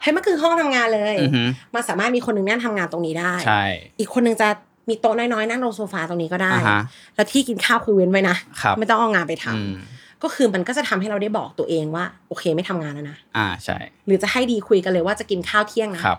[0.00, 1.42] เฮ้ยมันคือห้องทำงานเลยอือฮึ
[1.74, 3.64] มันสามารถมีคนหนึ่งนั่งทำงานตรงนี้ได้ใช่
[3.98, 4.48] อีกคนหนึ่งจะ
[4.88, 6.82] มีโต๊ะน้อยๆนั่งลงโซฟาตรงนี้ก็ได้อ่าฮะ
[7.14, 9.74] แล้วที่กินข้าวคือเว้นไว้นะครับไม่ต้องเอางานไปทำอืม
[10.22, 16.16] ก็คือมันก็จะทำให้เราได้บอกตัวเองว่า โอเคไม่ทำงานแล้วนะอ่าใช่ หรือจะให้ดีคุยกันเลยว่าจะกินข้าวเที่ยงนะครั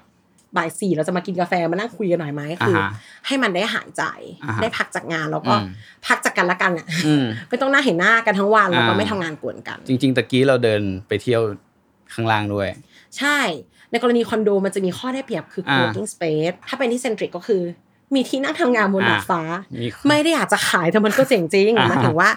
[0.53, 2.89] บบ่ายสี่เราจะมากินกาแฟมานั่งคุยกันหน่อยไหมคืออ่าฮะ
[3.27, 4.03] ให้มันได้หายใจ
[4.43, 5.65] อ่าฮะได้พักจากงานแล้วก็อืม
[6.07, 11.41] พักจากกันละกันอะอืมไม่ต้องหน้าเห็นหน้ากันทั้งวันแล้วก็อ่าไม่ทำงานกวนกัน จริง ๆตะกี้เราเดินไปเที่ยว
[12.13, 12.67] ข้างล่างด้วย
[13.17, 13.39] ใช่
[13.91, 17.61] ในกรณีคอนโดมันจะมีข้อได้เปรียบคืออ่า co-working space ถ้าเป็นที่เซนทริกก็คือ
[18.15, 19.41] มีที่นั่งทำงานบนอ่าดาดฟ้า
[19.81, 22.29] มีไม่ได้อยากจะขายแต่มันก็เจ๋งจริงอ่าหมายถึงว่า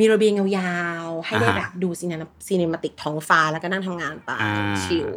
[0.00, 2.14] มีระเบียงยาวๆให้ได้อ่าแบบดู scene
[2.46, 4.52] cinematic ท้องฟ้าแล้วก็นั่งทำงานไปอ่า
[4.84, 5.08] chill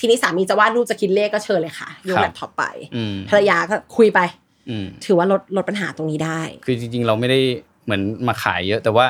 [0.00, 2.64] ทีนี้สามีจะวาดรูปจะคิดเลขก็เชิญเลยค่ะยกครับแล็ปท็อปไป
[2.96, 4.20] อืมภรรยาก็คุยไป
[4.68, 7.38] อืมถือว่าลดลดปัญหาตรงนี้ได้ คือจริง ๆ เราไม่ได้
[7.84, 9.06] เหมือนมาขายเยอะ แต่ว่า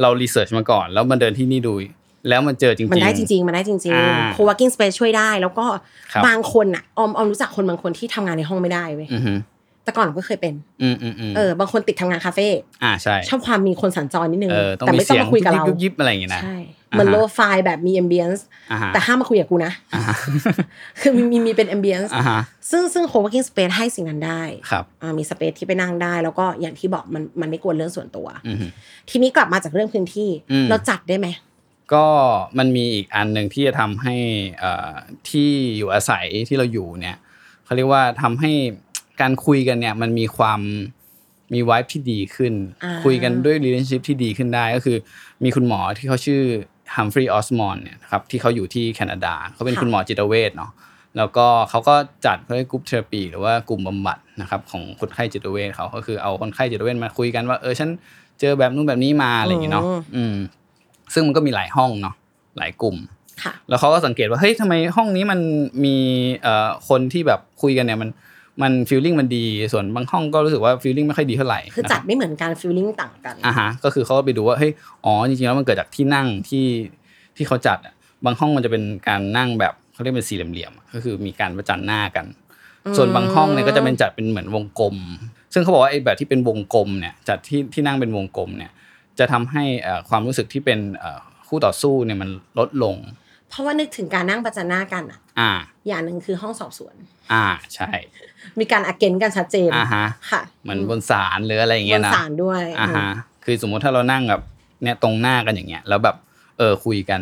[0.00, 1.74] เรา research มาก่อน แล้วมันเดินที่นี่ดู
[2.28, 5.66] แล้วมันเจอจริงๆ มันได้จริง ๆ มันได้จริงอ่าๆ co-working space ช่วยได้ แล้วก็
[6.12, 9.32] ครับบางคนอะออมออมรู้จักคนบางคนที่ทำงานในห้องไม่ได้เว้ยอือฮึ
[9.84, 12.48] แต่ก่อนเราก็เคยเป็นอืมอืมอืมเออบางคนติดทำงานคาเฟ่
[12.84, 16.56] อ่าใช่ชอบความมีคนสัญจรนิดนึงเออต้องแต่มีไม่ต้องเสียงมาคุยกับเรายุบยิบๆอะไรอย่างเงี้ยนะใช่
[16.92, 18.40] อ่าฮะเหมือนโลไฟล์แบบมี ambience
[18.70, 20.16] อ่าฮะแต่ห้ามมาคุยกับกูนะอ่าฮะ
[21.00, 22.40] คือมีมีมีเป็น ambience อ่าฮะ
[22.70, 28.66] ซึ่งซึ่ง co-working space ให้สิ่งนั้นได้ครับอ่ามีสเปซที่ไปนั่งได้ แล้วก็อย่างที่บอกมันมันไม่กวนเรื่องส่วนตัวอือฮึ
[29.10, 31.28] ทีนี้กลับมาจากเรื่องพื้นที่อืมเราจัดได้ไหม
[31.94, 32.06] ก็
[32.58, 34.14] มันมีอีกอันหนึ่งที่จะทำให้
[34.60, 34.92] เอ่อ
[35.30, 37.16] ที่อยู่อาศัยที่เราอยู่เนี่ย
[37.64, 38.52] เขาเรียกว่าทำให้
[39.22, 40.60] การคุยกันเนี่ยมันมีความ
[41.54, 42.52] มีวายที่ดีขึ้น
[42.84, 44.96] อ่าคุยกันด้วย relationship ที่ดีขึ้นได้ก็คือ
[45.44, 46.42] มีคุณหมอที่เขาชื่อ
[46.94, 50.70] Humphry Osmond เนี่ยนะครับที่เขาอยู่ที่แคนาดาเขาเป็นคุณหมอจิตเวชเนาะ
[51.16, 51.94] แล้วก็เขาก็
[52.26, 57.88] จัดเขาเรียก group therapy หรือว่ากลุ่มบำบัดนะครับของคนไข้จิตเวชเขาก็คือเอาคนไข้จิตเวชมาคุยกันว่าเออฉัน
[58.40, 60.34] เจอแบบนู้นแบบนี้มาอะไรอย่างเงี้ยเนาะอืมอืม
[61.14, 62.14] ซึ่งมันก็มีหลายห้องเนาะ
[62.58, 62.96] หลายกลุ่ม
[63.42, 65.40] ค่ะแล้วเขาก็สังเกตว่าเฮ้ยทำไมห้องนี้มัน
[65.84, 65.96] มี
[66.42, 68.08] เอ่อคนที่แบบคุยกันเนี่ยมัน
[68.62, 74.72] มันฟีลลิ่งมันดีส่วนบางห้องก็รู้สึกว่าฟีลลิ่งไม่ค่อยดีเท่าไหร่คือจัดไม่เหมือนกัน feeling ต่างกันอ่าฮะก็คือเขาก็ไปดูว่าเฮ้ย
[75.04, 76.66] อ๋อจริงๆแล้วมันเกิดจากที่นั่งที่
[77.36, 82.26] ที่เขาจัดอะบางห้องมันจะเป็นการนั่งแบบเขาเรียกเป็นสี่เหลี่ยมๆอะก็คือมีการประจันหน้ากัน
[82.96, 84.96] ส่วนบางห้องเนี่ยก็จะเป็นจัดเป็นเหมือนวงกลม
[85.52, 88.70] ซึ่งเขาบอกว่าไอ้แบบที่เป็นวงกลมเนี่ยจัดที่ที่นั่งเป็นวงกลมเนี่ย
[89.18, 92.96] จะทำให้เอ่อความรู้สึกที่เป็นเอ่อคู่ต่อสู้เนี่ยมันลดลง
[93.52, 95.50] เพราะว่านึกถึงการนั่งประจันหน้ากันอะ อ่า
[95.88, 96.94] อย่างหนึ่งคือห้องสอบสวน
[97.32, 97.90] อ่าใช่
[98.58, 103.08] มีการอเกนกันชัดเจนอ่าฮะค่ะเหมือนบนศาลหรืออะไรอย่างบเงี้ยนนะศาลด้วยอ่าฮะ
[103.44, 104.42] คือสมมุติถ้าเรานั่งแบบ
[104.82, 106.16] เนี่ยตรงหน้ากันอย่างเงี้ย แล้วแบบ
[106.58, 107.20] เออคุยกัน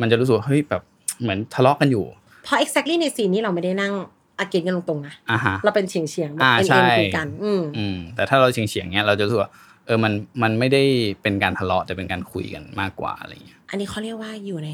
[0.00, 0.82] มันจะรู้สึกว่าเฮ้ยแบบ
[1.20, 2.04] เหมือนทะเลาะกันอยู่
[2.44, 3.92] เพราะ exactly ในซีนนี้เราไม่ได้นั่ง
[4.38, 9.50] อาเกนกันตรงๆนะอ่าฮะเราเป็นเฉียงเฉียงๆแบบอ่าเอ็นใช่เอ็นคุยกันอืมอืมแต่ถ้าเราเฉียงเฉียงๆเนี้ยเราจะรู้สึกว่า
[9.88, 10.82] เออมันมันไม่ได้
[11.22, 14.70] เป็นการทะเลาะแต่เป็นการคุยกันมากกว่าอะไรเงี้ยอันนี้เขาเรียกว่าอยู่ใน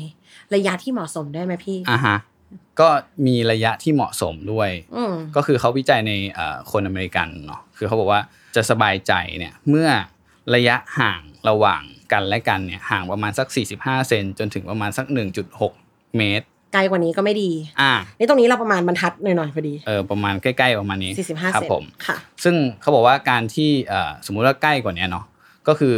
[0.55, 2.16] ระยะที่เหมาะสมได้ไหมพี่อ่าฮะ
[2.81, 2.88] ก็
[3.27, 8.20] มีระยะที่เหมาะสมด้วยอืมก็คือเขาวิจัยในเอ่อคนอเมริกันเนาะคือเขาบอกว่า
[8.57, 9.88] จะสบายใจเนี่ยเมื่อ
[10.55, 13.48] ระยะห่างระหว่างกันและกันเนี่ยห่างประมาณสัก
[13.79, 15.07] 45 เซนจนถึงประมาณสัก
[15.61, 25.25] 1.6 เมตร ไกลกว่านี้ก็ไม่ดี อ่า นี่ตรงนี้เราประมาณบรรทัดหน่อยๆพอดี เออประมาณใกล้ๆประมาณนี้45ครับเซนผมค่ะ ซึ่งเขาบอกว่าการที่เอ่อสมมุติว่าใกล้กว่านี้เนาะ
[25.69, 25.95] ก็คือ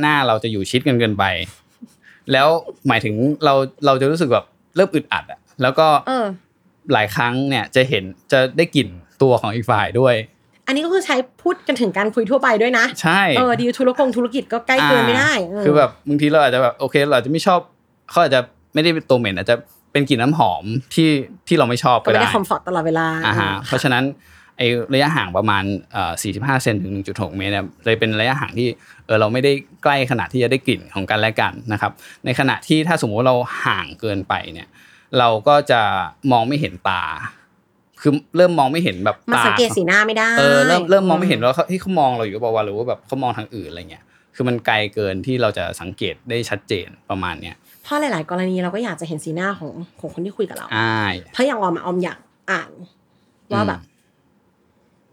[0.00, 1.24] หน้าเราจะอยู่ชิดกันเกินไป
[2.32, 2.48] แล้ว
[2.88, 3.54] หมายถึงเรา
[3.86, 4.44] เราจะรู้สึกแบบ
[4.76, 6.26] เริ่มอึดอัดอะแล้วก็เออ
[6.92, 8.88] หลายครั้งเนี่ยจะเห็นจะได้กลิ่น
[9.22, 10.14] ตัวของอีกฝ่ายด้วย
[10.66, 17.60] อันนี้ก็คือใช้พูดกันถึงการคุยทั่วไปด้วยนะ ใช่เออดีลธุรกงธุรกิจก็ใกล้เกินไม่ได้เคือแบบบางทีเราอาจจะแบบโอเค เราอาจจะไม่ชอบ
[18.10, 18.40] เขาอาจจะ
[18.74, 19.56] ไม่ได้เป็นตัวเหม็นอาจจะ
[19.94, 21.10] เป็นกลิ่นน้ำหอมที่
[21.48, 24.04] ที่เราไม่ชอบก็ก็ไม่ได้ได้คอมฟอร์ตตลอดเวลาอ่าฮะอืมเพราะฉะนั้น
[24.58, 28.68] ไอ้ระยะห่างประมาณเอ่อ45เซนถึง 1.6 เมตรเนี่ยเลยเป็นระยะห่างที่
[29.06, 29.52] เออเราไม่ได้
[29.82, 31.92] ใกล้ขนาดที่จะได้กลิ่นของกันและกันนะครับ
[32.24, 34.68] ในขณะที่ถ้าสมมติว่าเราห่างเกินไปเนี่ย
[35.18, 35.80] เราก็จะ
[36.32, 37.02] มองไม่เห็นตา
[38.00, 44.04] คือเริ่มมองไม่เห็นแบบมาตาสังเกตสีหน้าไม่ได้เออเริ่มเริ่มมองไม่เห็นว่าเขาที่เขามองเราอยู่เปล่าวะหรือว่าแบบเขามองทางอื่นอะไรเงี้ย
[44.34, 52.18] คือมันไกลเกินที่เราจะสังเกตได้ชัดเจนประมาณเนี้ย เพราะหลาย ๆ กรณีเราก็อยากจะเห็นสีหน้าของของคนที่คุยกับเราอ่าเพราะอย่างออมอะออมอยาก
[52.50, 52.70] อ่าน
[53.52, 53.80] ว่าแบบ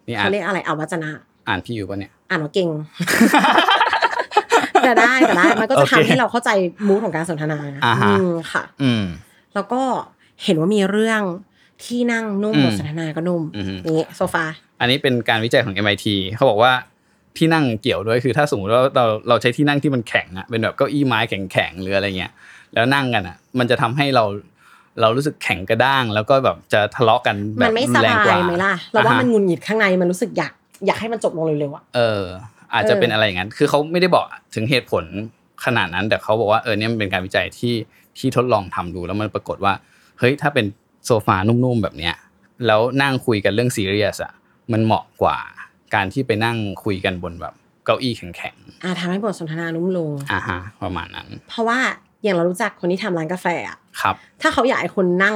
[0.07, 1.10] นี่อ่าเขานเรียกอะไรอวัจนะ
[1.47, 2.69] อ่านพี่อยู่ปะเนี่ย อ่านว่าเก่ง
[4.84, 6.49] แต่ได้แต่ได้มันก็จะโอเคทำให้เราเข้าใจ
[6.88, 9.03] มูดของการสนทนาอ่าฮะอืมค่ะ อืม
[9.53, 9.81] แล้วก็
[10.43, 11.21] เห็นว่ามีเรื่อง
[11.84, 14.45] ที่นั่งนุ่มอืมบทสนทนาก็นุ่มอือฮึนี่โซฟา
[14.79, 16.05] อันนี้เป็นการวิจัยของ MIT
[16.36, 16.71] เขาบอกว่า
[17.38, 22.31] ที่นั่งเกี่ยวด้วยคือถ้าสมมติว่าเราเราใช้ที่นั่งที่มันแข็งอะเป็นแบบเก้าอี้ไม้แข็งๆหรืออะไรเงี้ย
[22.73, 24.23] แล้วนั่งกันอะมันจะทำให้เรา
[25.01, 30.53] เรารู้สึกแข็งกระด้าง แล้วก็แบบจะทะเลาะกันแบมับนไม่สรุนแรงบากว่ายไหมล่ะเราว่าอ่ฮะมันหงุนหงิดข้างในมันรู้สึกอยาก
[30.86, 32.23] อยากให้มันจบลงเร็วๆอะเออ
[32.73, 35.03] อาจจะเออเป็นอะไรอย่างนั้น คือเขาไม่ได้บอกถึงเหตุผล
[35.65, 37.75] ขนาดนั้น แต่เขาบอกว่าเออเนี่ยมันเป็นการวิจัยที่
[38.17, 39.73] ที่ทดลองทำดูแล้วมันปรากฏว่า
[40.19, 40.65] เฮ้ยถ้าเป็น
[41.05, 42.15] โซฟานุ่มๆแบบเนี้ย
[42.67, 44.34] แล้วนั่งคุยกันเรื่องซีเรียสอะ
[44.71, 45.38] มันเหมาะกว่า
[45.95, 47.53] การที่ไปนั่งคุยกันบนแบบ
[47.86, 51.79] เก้าอี้แข็งอ่าทำให้บทสนทนานุ่มลงๆอ่าฮะประมาณนั้น เพราะว่า
[52.23, 55.36] อย่างเรารู้จักคนที่ทำร้านกาแฟอะครับ ถ้าเขาอยากให้คนนั่ง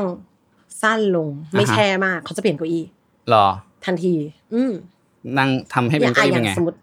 [0.81, 2.83] สั้นลงไม่อ่าฮะแช่มากเขาจะเปลี่ยนเก้าอี้
[3.33, 3.45] รอ
[3.85, 4.13] ทันที
[4.53, 4.71] อืม
[5.37, 6.77] นั่งทำให้อเป็นย่างเก้าอะอี้อเป็ย่านงไงสมมติ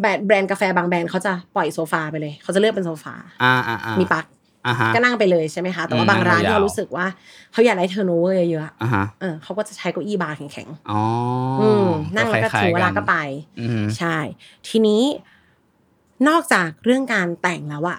[0.00, 4.24] แบรนด์แบรนด์กาแฟบางแบรนด์เขาจะปล่อยโซฟาไปเลยเขาจะเลือกเป็นโซฟาอ่าอ่าอ่ามีปลั๊ก
[4.66, 7.06] อ่าฮะก็นั่งไปเลยใช่ไหมคะ แต่ว่าอืมบางร้านนั่งยาวที่เรารู้สึกว่า
[7.52, 11.86] เขาอยากได้เทอร์โนเวอร์เยอะอ่าฮะๆเออเขาก็จะใช้เก้าอี้บาร์แข็งอ๋อๆออืม
[12.16, 13.16] นั่งแล้วก็คยๆถึงเวลาก็ไป
[13.60, 14.16] อือฮึใช่
[14.68, 15.02] ทีนี้
[16.28, 17.98] นอกจากเรื่องการแต่งแล้วอะ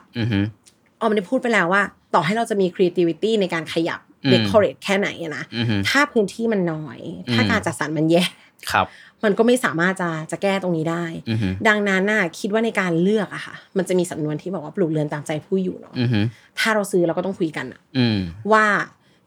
[1.02, 1.84] อือฮึออมได้พูดไปแล้วว่า
[2.14, 7.00] ต่อให้เราจะมี creativity ในการขยับอืม decorate แค่ไหนอะนะอือฮึถ้าพื้นที่มันน้อย
[7.34, 8.24] ถ้าอืมการจัดสรรมันแย่
[8.72, 8.88] ครับ
[9.24, 16.20] มันก็ไม่สามารถจะจะแก้ตรงนี้ได้อือฮึดังนั้นน่ะคิดว่าในการเลือกอะค่ะ มันจะมีสำนวนที่บอกว่าปลูกเรือนตามใจผู้อยู่เนาะอือฮึ
[16.60, 18.18] ถ้าเราซื้อเราก็ต้องคุยกันอะอืม
[18.54, 18.66] ว่า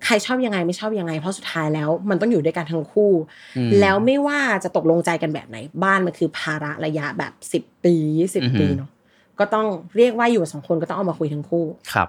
[0.05, 3.13] ใครชอบยังไงไม่ชอบยังไง เพราะสุดท้ายแล้ว มันต้องอยู่ด้วยกันทั้งคู่
[3.57, 7.95] อืมแล้วไม่ว่าจะตกลงใจกันแบบไหน บ้านมันคือภาระระยะแบบสิบปี
[8.35, 8.91] สิบอือฮึปีเนาะ
[9.39, 9.67] ก็ต้อง
[9.97, 12.09] เรียกว่าอยู่สองคนก็ต้องเอามาคุยทั้งคู่ครับ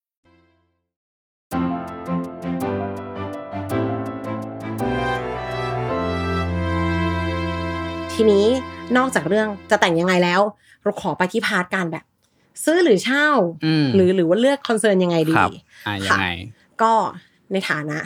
[8.23, 8.47] ทีนี้
[8.97, 10.41] นอกจากเรื่องจะแต่งยังไงแล้ว
[10.83, 12.03] เราขอไปที่ part การแบบ
[12.63, 13.27] ซื้อหรือเช่า
[13.65, 15.51] อืมหรือหรือว่าเลือก concern ยังไงดีครับ
[15.87, 16.93] อ่ายังไงค่ะก็
[17.51, 17.97] ในฐานะ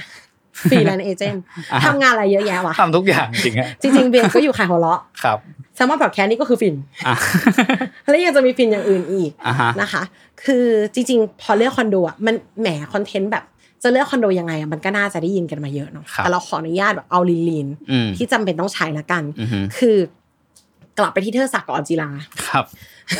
[0.69, 5.38] ฟรีแลนซ์ agent อ่าทำงานอะไรเยอะแยะวะทำทุกอย่างจริงฮะจริงๆเบียนก็อยู่ขายหัวเราะครับ
[5.75, 6.75] Salmon Podcast นี่ก็คือฟิน
[7.08, 7.15] อะ
[8.10, 10.04] แล้วยังจะมีฟินอย่างอื่นอีกอ่าฮะนะคะ
[10.45, 13.43] คือจริง ๆ พอเลือกคอนโดอะมันแหมคอนเทนต์แบบ
[13.86, 19.98] จะเลือกคอนโดยังไงอะมันก็น่าจะได้ยินกันมาเยอะเนาะครับแต่เราขออนุญาตแบบเอา lean lean ๆอืมที่จำเป็นต้องใช้ละกันอือฮึคือ
[21.00, 22.10] กลับไปที่เทิดศักดิ์กับออนจิลา
[22.48, 22.65] ครับ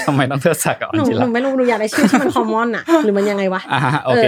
[0.06, 4.26] ทำไมต้องเทิดศักดิ์กับอหอนนูจิหลานูไม่รู้หนูอยากได้ชื่อที่มันคอมมอนอะหรือมันยังไงวะอ่าฮะโอเค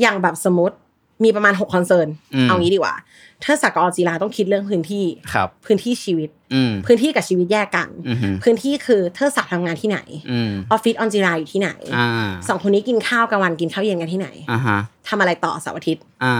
[0.00, 0.76] อย่างแบบสมมติ
[1.24, 2.94] มีประมาณหกคอนเซิร์นอืมเอางี้ดีกว่า
[3.40, 9.98] เทอศักดิ์กับออนจิลาต้องคิดเรื่องพื้นที่ครับ พื้นที่ชีวิตอืมพื้นที่กับชีวิตแยกกันอือฮึพื้นที่คือเทอศักดิ์ทำงานที่ไหน
[10.30, 12.08] อืมออฟฟิศออนจิลาอยู่ที่ไหนอ่า
[12.48, 14.78] สองคนนี้กินข้าวกลางวันกินข้าวเย็นกันที่ไหนอ่าฮะ
[15.08, 16.36] ทำอะไรต่อเสาร์อาทิตย์อ่า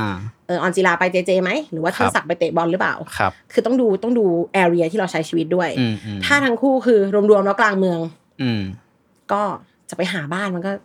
[0.47, 6.99] เออออนจิลาไปเจเจไหมหรือว่าเทครัอบศักดิ์ไปเตะบอลหรือเปล่าครับคือต้องดูต้องดูarea ที่เราใช้ชีวิตด้วยอืมอืมถ้าทั้งคู่คือ
[7.31, 7.99] รวมๆแล้วกลางเมือง
[8.43, 8.63] อืม
[9.33, 9.43] ก็
[9.91, 10.81] จะไปหาบ้านมันก็ยาก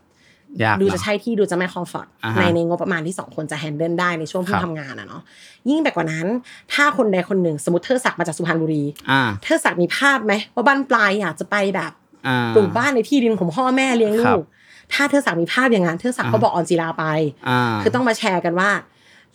[0.82, 5.22] ดูเนจะอะใช่ที่ดูจะไม่ comfort อ่าฮะในในงบประมาณที่สองคนจะ handle ได้ในช่วงเพิ่ครังบทำงานอะเนาะ
[5.70, 6.28] ยิ่งไปกว่านั้น
[6.74, 11.92] ถ้าคนใดคนหนึ่งสมมติเทิดศักดิ์มาจากสุพรรณบุรีอ่าเทิดศักดิ์มีภาพไหมว่าบั้นปลายอยากจะไปแบบ
[12.28, 14.46] อ่าปลูกบ้านในที่ดินของพ่อแม่เลี้ยงคลูรับก
[14.94, 17.06] ถ้าเทิดศักดิ์มีภาพอย่างนั้นเทิดศักดิ์อ่าก็บอกออนจีลาไป
[17.50, 18.70] อ่าคือต้องมาแชร์กันว่า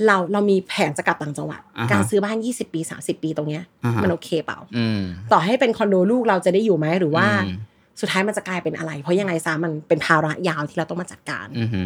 [0.06, 5.00] เราเรามีแผนจะกลับต่างจังหวัดอ่าฮะการซื้อบ้าน 20 ปี 30 ปีตรงเนี้ยอ่าฮะมันโอเคเปล่าอืม
[5.32, 7.58] ต่อให้เป็นคอนโดลูกเราจะได้อยู่ไหมหรือว่าอืม
[8.00, 11.80] สุดท้ายมันจะกลายเป็นอะไร เพราะยังไงซะมันเป็นภาระยาวที่เราต้องมาจัดการอืมฮึ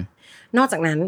[0.59, 0.99] นอกจากนั้น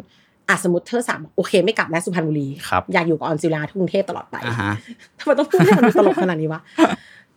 [0.49, 4.73] อาสมมติเทิดศักดิ์โอเคไม่กลับแล้วสุพรรณบุรีครับอยากอยู่กับออนจิลาที่กรุงเทพตลอดไปอ่าฮะ
[5.19, 6.61] ทำไมต้องพูดให้มันดูตลกขนาดนี้วะ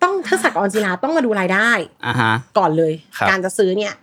[0.04, 1.70] ต้องเทิดศักดิ์กับออนจิลาต้องมาดูรายได้
[2.06, 3.94] อ่าฮะก่อนเลยครับการจะซื้อเนี่ย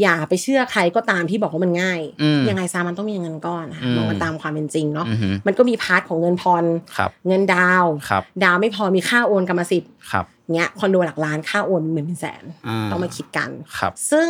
[0.00, 6.64] อย่าไปเชื่อใครก็ตามที่บอกว่ามันง่ายอืมยังไงซะมันต้องมีเงินก้อนนะคะอืมมองกันตามความเป็นจริงเนาะอือฮึมันก็มี part ของเงินพร
[6.96, 14.28] ครับเงินดาวน์ครับดาวน์ไม่พอมีค่าโอนกรรมสิทธิ์ครับ เงี้ยคอนโดหลักล้านค่าโอนหมื่นเป็นแสนอ่าต้องมาคิดกันครับซึ่ง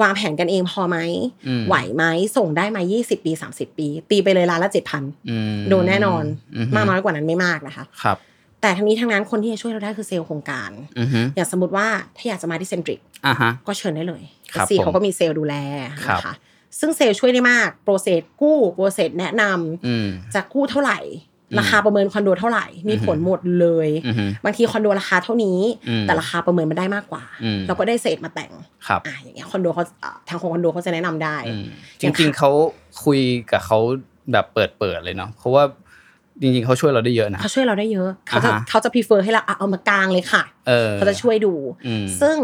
[0.00, 0.98] วางแผนกันเองพอไหม
[1.46, 2.04] อืมไหวไหม
[2.36, 6.24] ส่งได้ไหมา20ปี30ปี ตีไปเลยล้านละ7,000อืมโดนแน่นอน
[6.56, 8.18] อืฮึมากน้อยกว่านั้นไม่มากนะคะครับ
[8.62, 15.54] แต่ทั้งนี้ทั้งนั้นคนที่จะช่วยเราได้คือเซลล์โครงการอือฮึอย่างสมมติว่าถ้าอยากจะมาที่ Centric อ่าฮะก็เชิญได้เลยครับซีผมเขาก็มีเซลล์ดูแล
[16.06, 16.34] ครับนะคะ
[16.78, 28.52] ซึ่งเซลล์ช่วยได้มาก process กู้ process แนะนำอืมจะกู้เท่าไหร่อืม ราคาประเมินคอนโดเท่าไหร่ มีผลหมดเลยอือฮึบางทีคอนโดราคาเท่านี้อืมแต่ราคาประเมินมันได้มากกว่าอืมเราก็ได้เศษมาแต่ง
[28.86, 31.64] ครับอะอย่างเงี้ยคอนโดเขาอะทางของคอนโดเขาจะแนะนำได้อืม
[32.00, 32.50] จอย่างริง ๆเขา
[33.04, 33.20] คุย
[33.52, 33.78] กับเขา
[34.32, 35.64] แบบเปิดเปิดๆเลยเนาะเพราะว่า
[36.40, 41.52] จริงๆเขาช่วยเราได้เยอะนะเขาช่วยเราได้เยอะเขาจะอ่าฮะเขาจะ prefer ให้เราอะเอามากางเลยค่ะเออเขาจะช่วยดู
[41.86, 42.36] อืมซึ่ง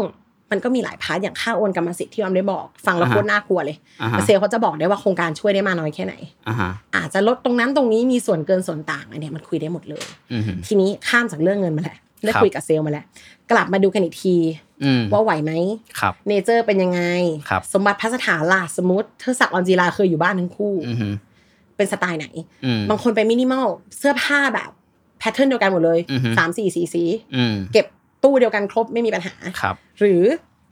[0.51, 6.15] มันก็มีหลาย part อย่างค่าโอนกรรมสิทธิ์ที่ออมได้บอก ฟังแล้วอ่าฮะโคตรน่ากลัวเลยอ่าฮะแต่เซลล์เขาจะบอกได้ว่าโครงการช่วยได้มาน้อยแค่ไหน
[6.47, 13.05] อ่าฮะอาจจะลดตรงนั้นตรงนี้มีส่วนเกินส่วนต่างอันเนี้ยมันคุยได้หมดเลยอืมฮึทีนี้ข้ามจากเรื่องเงินมาแหละได้ครับคุยกับเซลล์มาแล้ว
[13.51, 14.35] กลับมาดูกันอีกที
[14.83, 15.51] อืมว่าไหวไหม
[15.99, 17.01] ครับ nature เป็นยังไง
[17.49, 21.09] ครับสมบัติพัสถานล่ะสมมติเธอศักดิ์ออนจีลาเคยอยู่บ้านทั้งคู่อืมฮึ
[21.77, 22.27] เป็นสไตล์ไหน
[22.65, 23.65] อืมบางคนไปมินิมอล
[23.97, 24.69] เสื้อผ้าแบบ
[25.19, 27.03] pattern เดียวกันหมดเลยอือฮึสามสี่สีสี
[27.35, 27.85] อืมเก็บ
[28.27, 30.23] ตู้เดียวกันครบไม่มีปัญหาครับ หรือ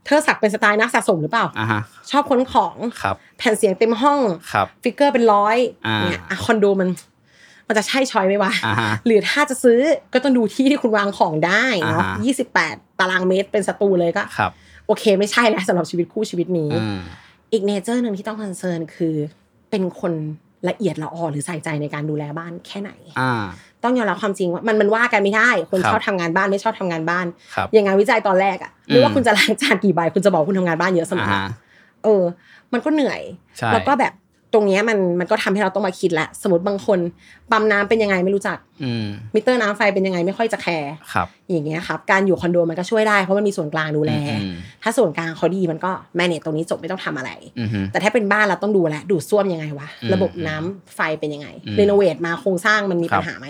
[0.05, 4.19] เธอสักดิ์เป็นสไตล์นักสะสมหรือเปล่าอ่าฮะชอบค้นของครับแผ่นเสียงเต็มห้อง
[4.53, 6.89] ครับ figure เป็นร้อยอ่าเนี่ยอะคอนโดมัน
[7.67, 9.79] มันจะใช่ choice ไหมวะอ่าฮะหรือถ้าจะซื้อ
[10.13, 14.51] ก็ต้องดูที่ที่คุณวางของได้เนาะอ่าฮะยี่สิบแปดตารางเมตรเป็นสตูเลยก็ครับ
[14.87, 16.99] โอเคไม่ใช่แล้วสำหรับชีวิตคู่ชีวิตนี้อืม
[17.53, 19.15] อีก nature หนึ่งที่ต้อง concern คือ
[19.69, 20.13] เป็นคน
[20.69, 23.43] ละเอียดละออหรือใส่ใจในการดูแลบ้านแค่ไหนอ่า
[23.85, 31.39] ต้องยอมรับความจริงว่ามันมันว่ากันไม่ได้ คนครับชอบทำงานบ้านไม่ชอบทำงานบ้านครับอย่างงานวิจัยตอนแรกอะไม่ว่าอืมคุณจะล้างจานกี่ใบคุณจะบอกคุณทำงานบ้านเยอะเสมอ่าอฮะ
[32.03, 32.23] เออ
[32.73, 33.21] มันก็เหนื่อย
[33.57, 34.13] ใช่แล้วก็แบบ
[34.53, 36.99] ตรงเนี้ยมันมันก็ทำให้เราต้องมาคิดละสมมติบางคน
[37.51, 53.47] ปั๊มน้ำเป็นยังไงไม่รู้จักอืมมิเตอร์น้ำไฟเป็นยังไงไม่ค่อยจะแคร์ครับอย่างเงี้ยครับการอยู่คอนโดมันก็ช่วยได้เพราะมันมีส่วนกลางดูแลอืมถ้าส่วนกลางเขาดีมันก็ manage ตรงนี้จบไม่ต้องทำอะไรอืมฮึแต่ถ้าเป็นบ้านเราต้องดูแลดูดซ่วมยังไงวะอืมระบบน้ำไฟเป็นยังไงอืม renovate มาโครงสร้างมันมีครับปัญหาไหม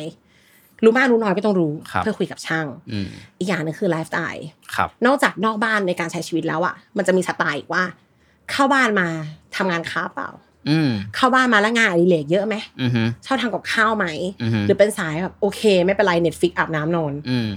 [0.83, 3.07] รู้มากรู้น้อยก็ต้องรู้ครับเพื่อคุยกับช่างอืม
[3.39, 7.83] อีกอย่างหนึงคือไลฟ์สไตล์ครับนอกจากนอกบ้านในการใช้ชีวิตแล้วอะมันจะมีสไตล์อีกว่า
[8.51, 9.07] เข้าบ้านมา
[9.55, 10.29] ทำงานค้าเปล่า
[10.69, 14.05] อืมเข้าบ้านมาแล้วงานอดิเรกเยอะไหมอืมฮึชอบทำกับข้าวไหม
[14.41, 17.49] อือฮึหรือเป็นสายแบบโอเค ไม่เป็นไร Netflix อาบน้ำนอนอืม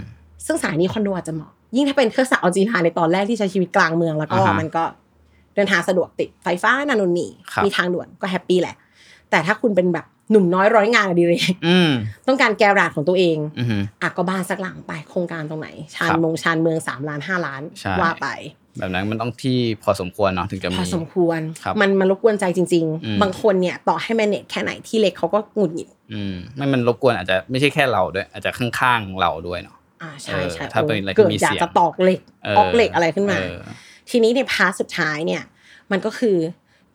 [0.46, 4.84] ซึ่งสายนี้คอนโดอาจจะเหมาะยิ่งถ้าเป็นเครื่องสักดิ์ออจีนาในตอนแรกที่ใช้ชีวิตกลางเมืองแล้วก็อ่าฮะมันก็
[5.54, 8.76] เดินทางสะดวกติดไฟฟ้านู่นนี่ครับมีทางด่วนก็ happy แหละ
[9.30, 11.90] แต่ถ้าคุณเป็นแบบ หนุ่มน้อยร้อยงานอดิเรกอืม
[12.26, 18.28] ต้องการ garage ของตัวเองอืมฮึอะก็บ้านสักหลังไปโครงการตรงไหน ชานครับมงชานเมืองสามล้านห้าล้านใช่ว่าไป
[18.78, 33.58] แบบนั้นมันต้องที่พอสมควรเนาะถึงจะพมีอสมควรครับมันมันรบกวนใจจริงอืมๆบางคนเนี่ยต่อให้ manage แค่ไหนที่เล็กเขาก็หงุดหงิดอืมไม่มันรบกวนอาจจะไม่ใช่แค่เราด้วย อาจจะข้างๆเราด้วยเนาะอ่าใช่เออใช่ถ้าเป็นอะไรที่เกิดมีอยากเสียงจะตอกเหล็กเออออกเหล็กอะไรขึ้นมาเออ
[34.10, 35.42] ทีนี้ใน part สุดท้ายเนี่ย
[35.90, 36.36] มันก็คือ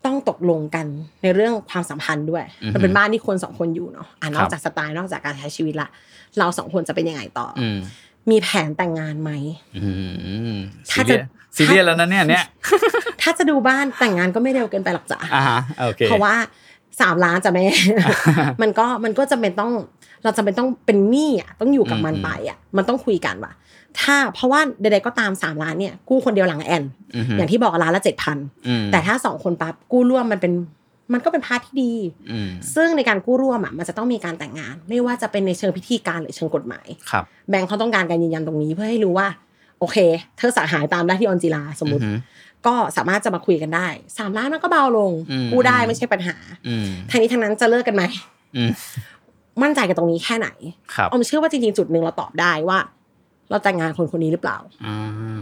[0.05, 0.85] ต้องตกลงกัน
[1.23, 5.89] ในเรื่องความสัมพันธ์ด้วยอือฮึมันเป็นบ้านที่คนสองคนอยู่เนาะอะนครัอบกจากสไตล์นอกจากการใช้ชีวิตละ
[6.39, 7.77] เราสองคนจะเป็นยังไงต่อออืม
[8.31, 9.31] มีแผนแต่งงานไหม
[9.77, 9.89] อื
[10.51, 10.55] ม
[10.91, 11.23] ถ้าซีจะเรียส
[11.55, 12.45] ซีเรียสแล้วนะเนี่ยเนี่ย
[13.21, 16.35] ถ้าจะดูบ้านแต่งงานก็ไม่เร็วเกินไปหรอกจ้ะอ่าฮะโอเคเพราะว่า
[17.01, 17.65] สามล้านจะแม่
[18.61, 19.71] มันก็มันก็จำเป็นต้อง
[20.23, 23.51] เราจำเป็นต้องเป็นหนี้อะต้องอยู่กับมันอืมไปอะ มันต้องคุยกันว่ะ
[24.01, 26.83] ถ้าเพราะว่าใดๆก็ตามสามล้านเนี่ยกู้คนเดียวหลังแอน
[27.15, 30.53] อือฮึอย่างที่บอกล้านละเจ็ดพันอืมแต่ถ้าสองคนปั๊บกู้ร่วมมันเป็น
[31.13, 31.93] มันก็เป็นพาร์ทที่ดี
[32.31, 39.27] อืมซึ่งในการกู้ร่วมอะมันจะต้องมีการแต่งงาน ไม่ว่าจะเป็นในเชิงพิธีการหรือเชิงกฎหมายครับแบงค์เขาต้องการการยืนยันตรงนี้เพื่อให้รู้ว่า
[39.79, 39.97] โอเค
[40.37, 42.17] เธอสาหายตามได้ที่ออนจิลาสมมติอือฮึ
[42.67, 46.35] ก็สามารถจะมาคุยกันได้สามล้านมันก็เบาลงอืมกู้ได้ไม่ใช่ปัญหา
[46.67, 48.03] อืมทางนี้ทางนั้นจะเลิกกันไหม
[48.55, 48.71] อืม
[49.63, 50.49] มั่นใจกับตรงนี้แค่ไหน
[50.95, 52.79] ครับออมเชื่อว่าจริงๆจุดหนึ่งเราตอบได้ว่า
[53.53, 54.97] เราแต่งงานคนคนนี้หรือเปล่าอ่า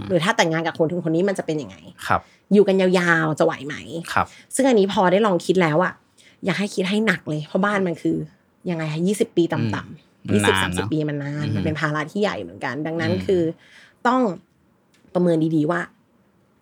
[0.09, 1.75] หรือถ้าแต่งงานกับคนคนนี้มันจะเป็นยังไง
[2.07, 2.21] ครับ
[2.53, 3.75] อยู่กันยาวๆจะไหวไหม
[4.13, 5.93] ครับ ซึ่งอันนี้พอได้ลองคิดแล้วอะ
[6.45, 8.15] อยากให้คิดให้หนักเลย เพราะบ้านมันคือ
[8.69, 13.41] ยังไงยี่สิบปีต่ำมัๆนยี่สิบนานสามสิบเนอะปีมันนานอือฮึมันเป็นภาระที่ใหญ่เหมือนกัน ดังนั้นอืมคือ
[14.07, 14.21] ต้อง
[15.13, 15.79] ประเมินดีๆว่า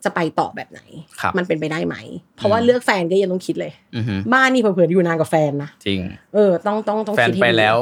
[0.04, 0.82] จะไปต่อแบบไหน
[1.22, 1.96] ครับมันเป็นไปได้ไหม
[2.36, 6.00] เพราะว่าอืมเลือกแฟนก็ยังต้องคิดเลยอือฮึบ้านนี่เผื่อๆอยู่นานกว่าแฟนนะ จริง
[6.34, 7.78] เออ ต้องต้องต้องแฟนคิดให้ไปดีแล้ว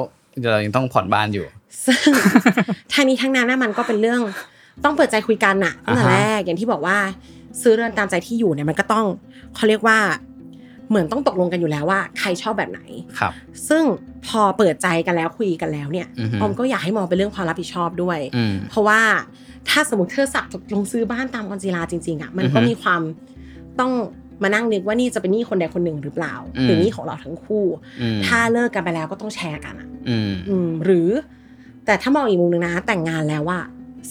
[0.51, 1.45] เรายังต้องผ่อนบ้านอยู่
[1.85, 2.11] ซึ่ง
[2.93, 4.21] ทางนี้ทางนั้นนะมันก็เป็นเรื่อง
[4.83, 6.97] ต้องเปิดใจคุยกันน่ะตั้งแต่อ่าฮะแรกอย่างที่บอกว่า
[7.61, 9.05] ซื้อเรือนตามใจที่อยู่เนี่ยมันก็ต้อง
[9.55, 9.97] เขาเรียกว่า
[10.89, 12.81] เหมือนต้องตกลงกันอยู่แล้วว่า ใครชอบแบบไหน
[13.19, 13.31] ครับ
[13.69, 13.83] ซึ่ง
[14.27, 19.01] พอเปิดใจกันแล้วคุยกันแล้วเนี่ยอือฮึออมก็อยากให้มองเป็นเรื่องความรับผิดชอบด้วยอืมเพราะว่า
[19.69, 23.01] ถ้าสมมติเธอสักตกลงซื้อบ้านตามกอนจีลาจริงๆอะมันก็อือฮึมีความ
[23.79, 23.91] ต้อง
[24.43, 27.65] มานั่งนึกว่านี่จะเป็นหนี้คนใดคนหนึ่งหรือเปล่าอืมหรือหนี้ของเราทั้งคู่
[28.01, 31.09] อืมถ้าเลิกกันไปแล้วก็ต้องแชร์กันอะอืมอืมหรือ
[31.85, 33.59] แต่ถ้ามองอีกมุมหนึ่งนะ แต่งงานแล้วว่า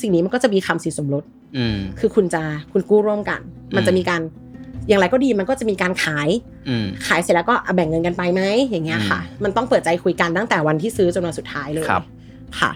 [0.01, 1.25] สิ่งนี้มันก็จะมีคำสินสมรส
[1.57, 3.41] อืมคือคุณจะคุณกู้ร่วมกัน
[3.77, 4.21] มันจะอืมมีการ
[4.89, 6.29] อย่างไรก็ดีมันก็จะมีการขาย
[6.69, 12.03] อืมขายเสร็จแล้วก็อะแบ่งเงินกันไปไหมอย่างเงี้ยค่ะอืมมันต้องเปิดใจคุยกันตั้งแต่วันที่ซื้อจนวันสุดท้ายเลยครับ
[12.61, 12.71] ค่ะ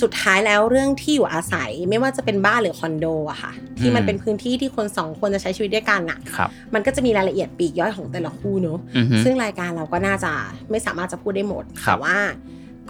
[0.00, 10.32] สุดท้ายแล้วเรื่องที่อยู่อาศัยไม่ว่าจะเป็นบ้านหรือคอนโดอะค่ะ ที่มันเป็นพื้นที่ที่คนสองคนจะใช้ชีวิตด้วยกันอะครับมันก็จะมีรายละเอียดปลีกย่อยของแต่ละคู่เนอะอือฮึซึ่งรายการเราก็น่าจะ
[10.70, 12.16] ไม่สามารถจะพูดได้หมดครับแต่ว่า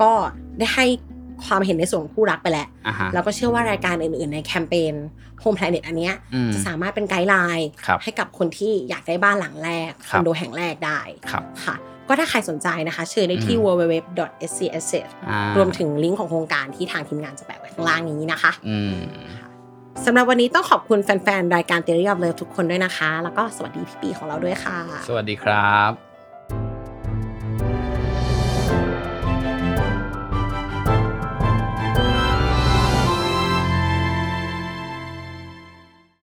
[0.03, 0.13] ก็
[0.59, 0.87] ได้ให้
[1.45, 4.95] ความเห็นในส่วนของคู่รักไปแล้วอ่าฮะแล้วก็เชื่อว่ารายการอื่น ๆ ในแคมเปญ
[5.43, 11.77] Home Planet อันเนี้ยอืมจะสามารถเป็นไกด์ไลน์ครับให้กับคนที่อยากได้บ้านหลังแรกคครับอนโดแห่งแรกได้ครับค่ะ
[12.11, 14.89] ก็ถ้าใครสนใจนะคะเชิญได้ที่อืม www.scs
[15.29, 18.95] อ่ารวมถึงลิงก์ของโครงการที่ทางทีมงานจะแปะไว้ข้างล่างนี้นะคะอืม
[20.05, 26.10] สำหรับวันนี้ต้องขอบคุณแฟนๆ รายการ Theory of Love ทุกคนด้วยนะคะ แล้วก็สวัสดีพี่ปีของเราด้วยค่ะ สวัสดีครับ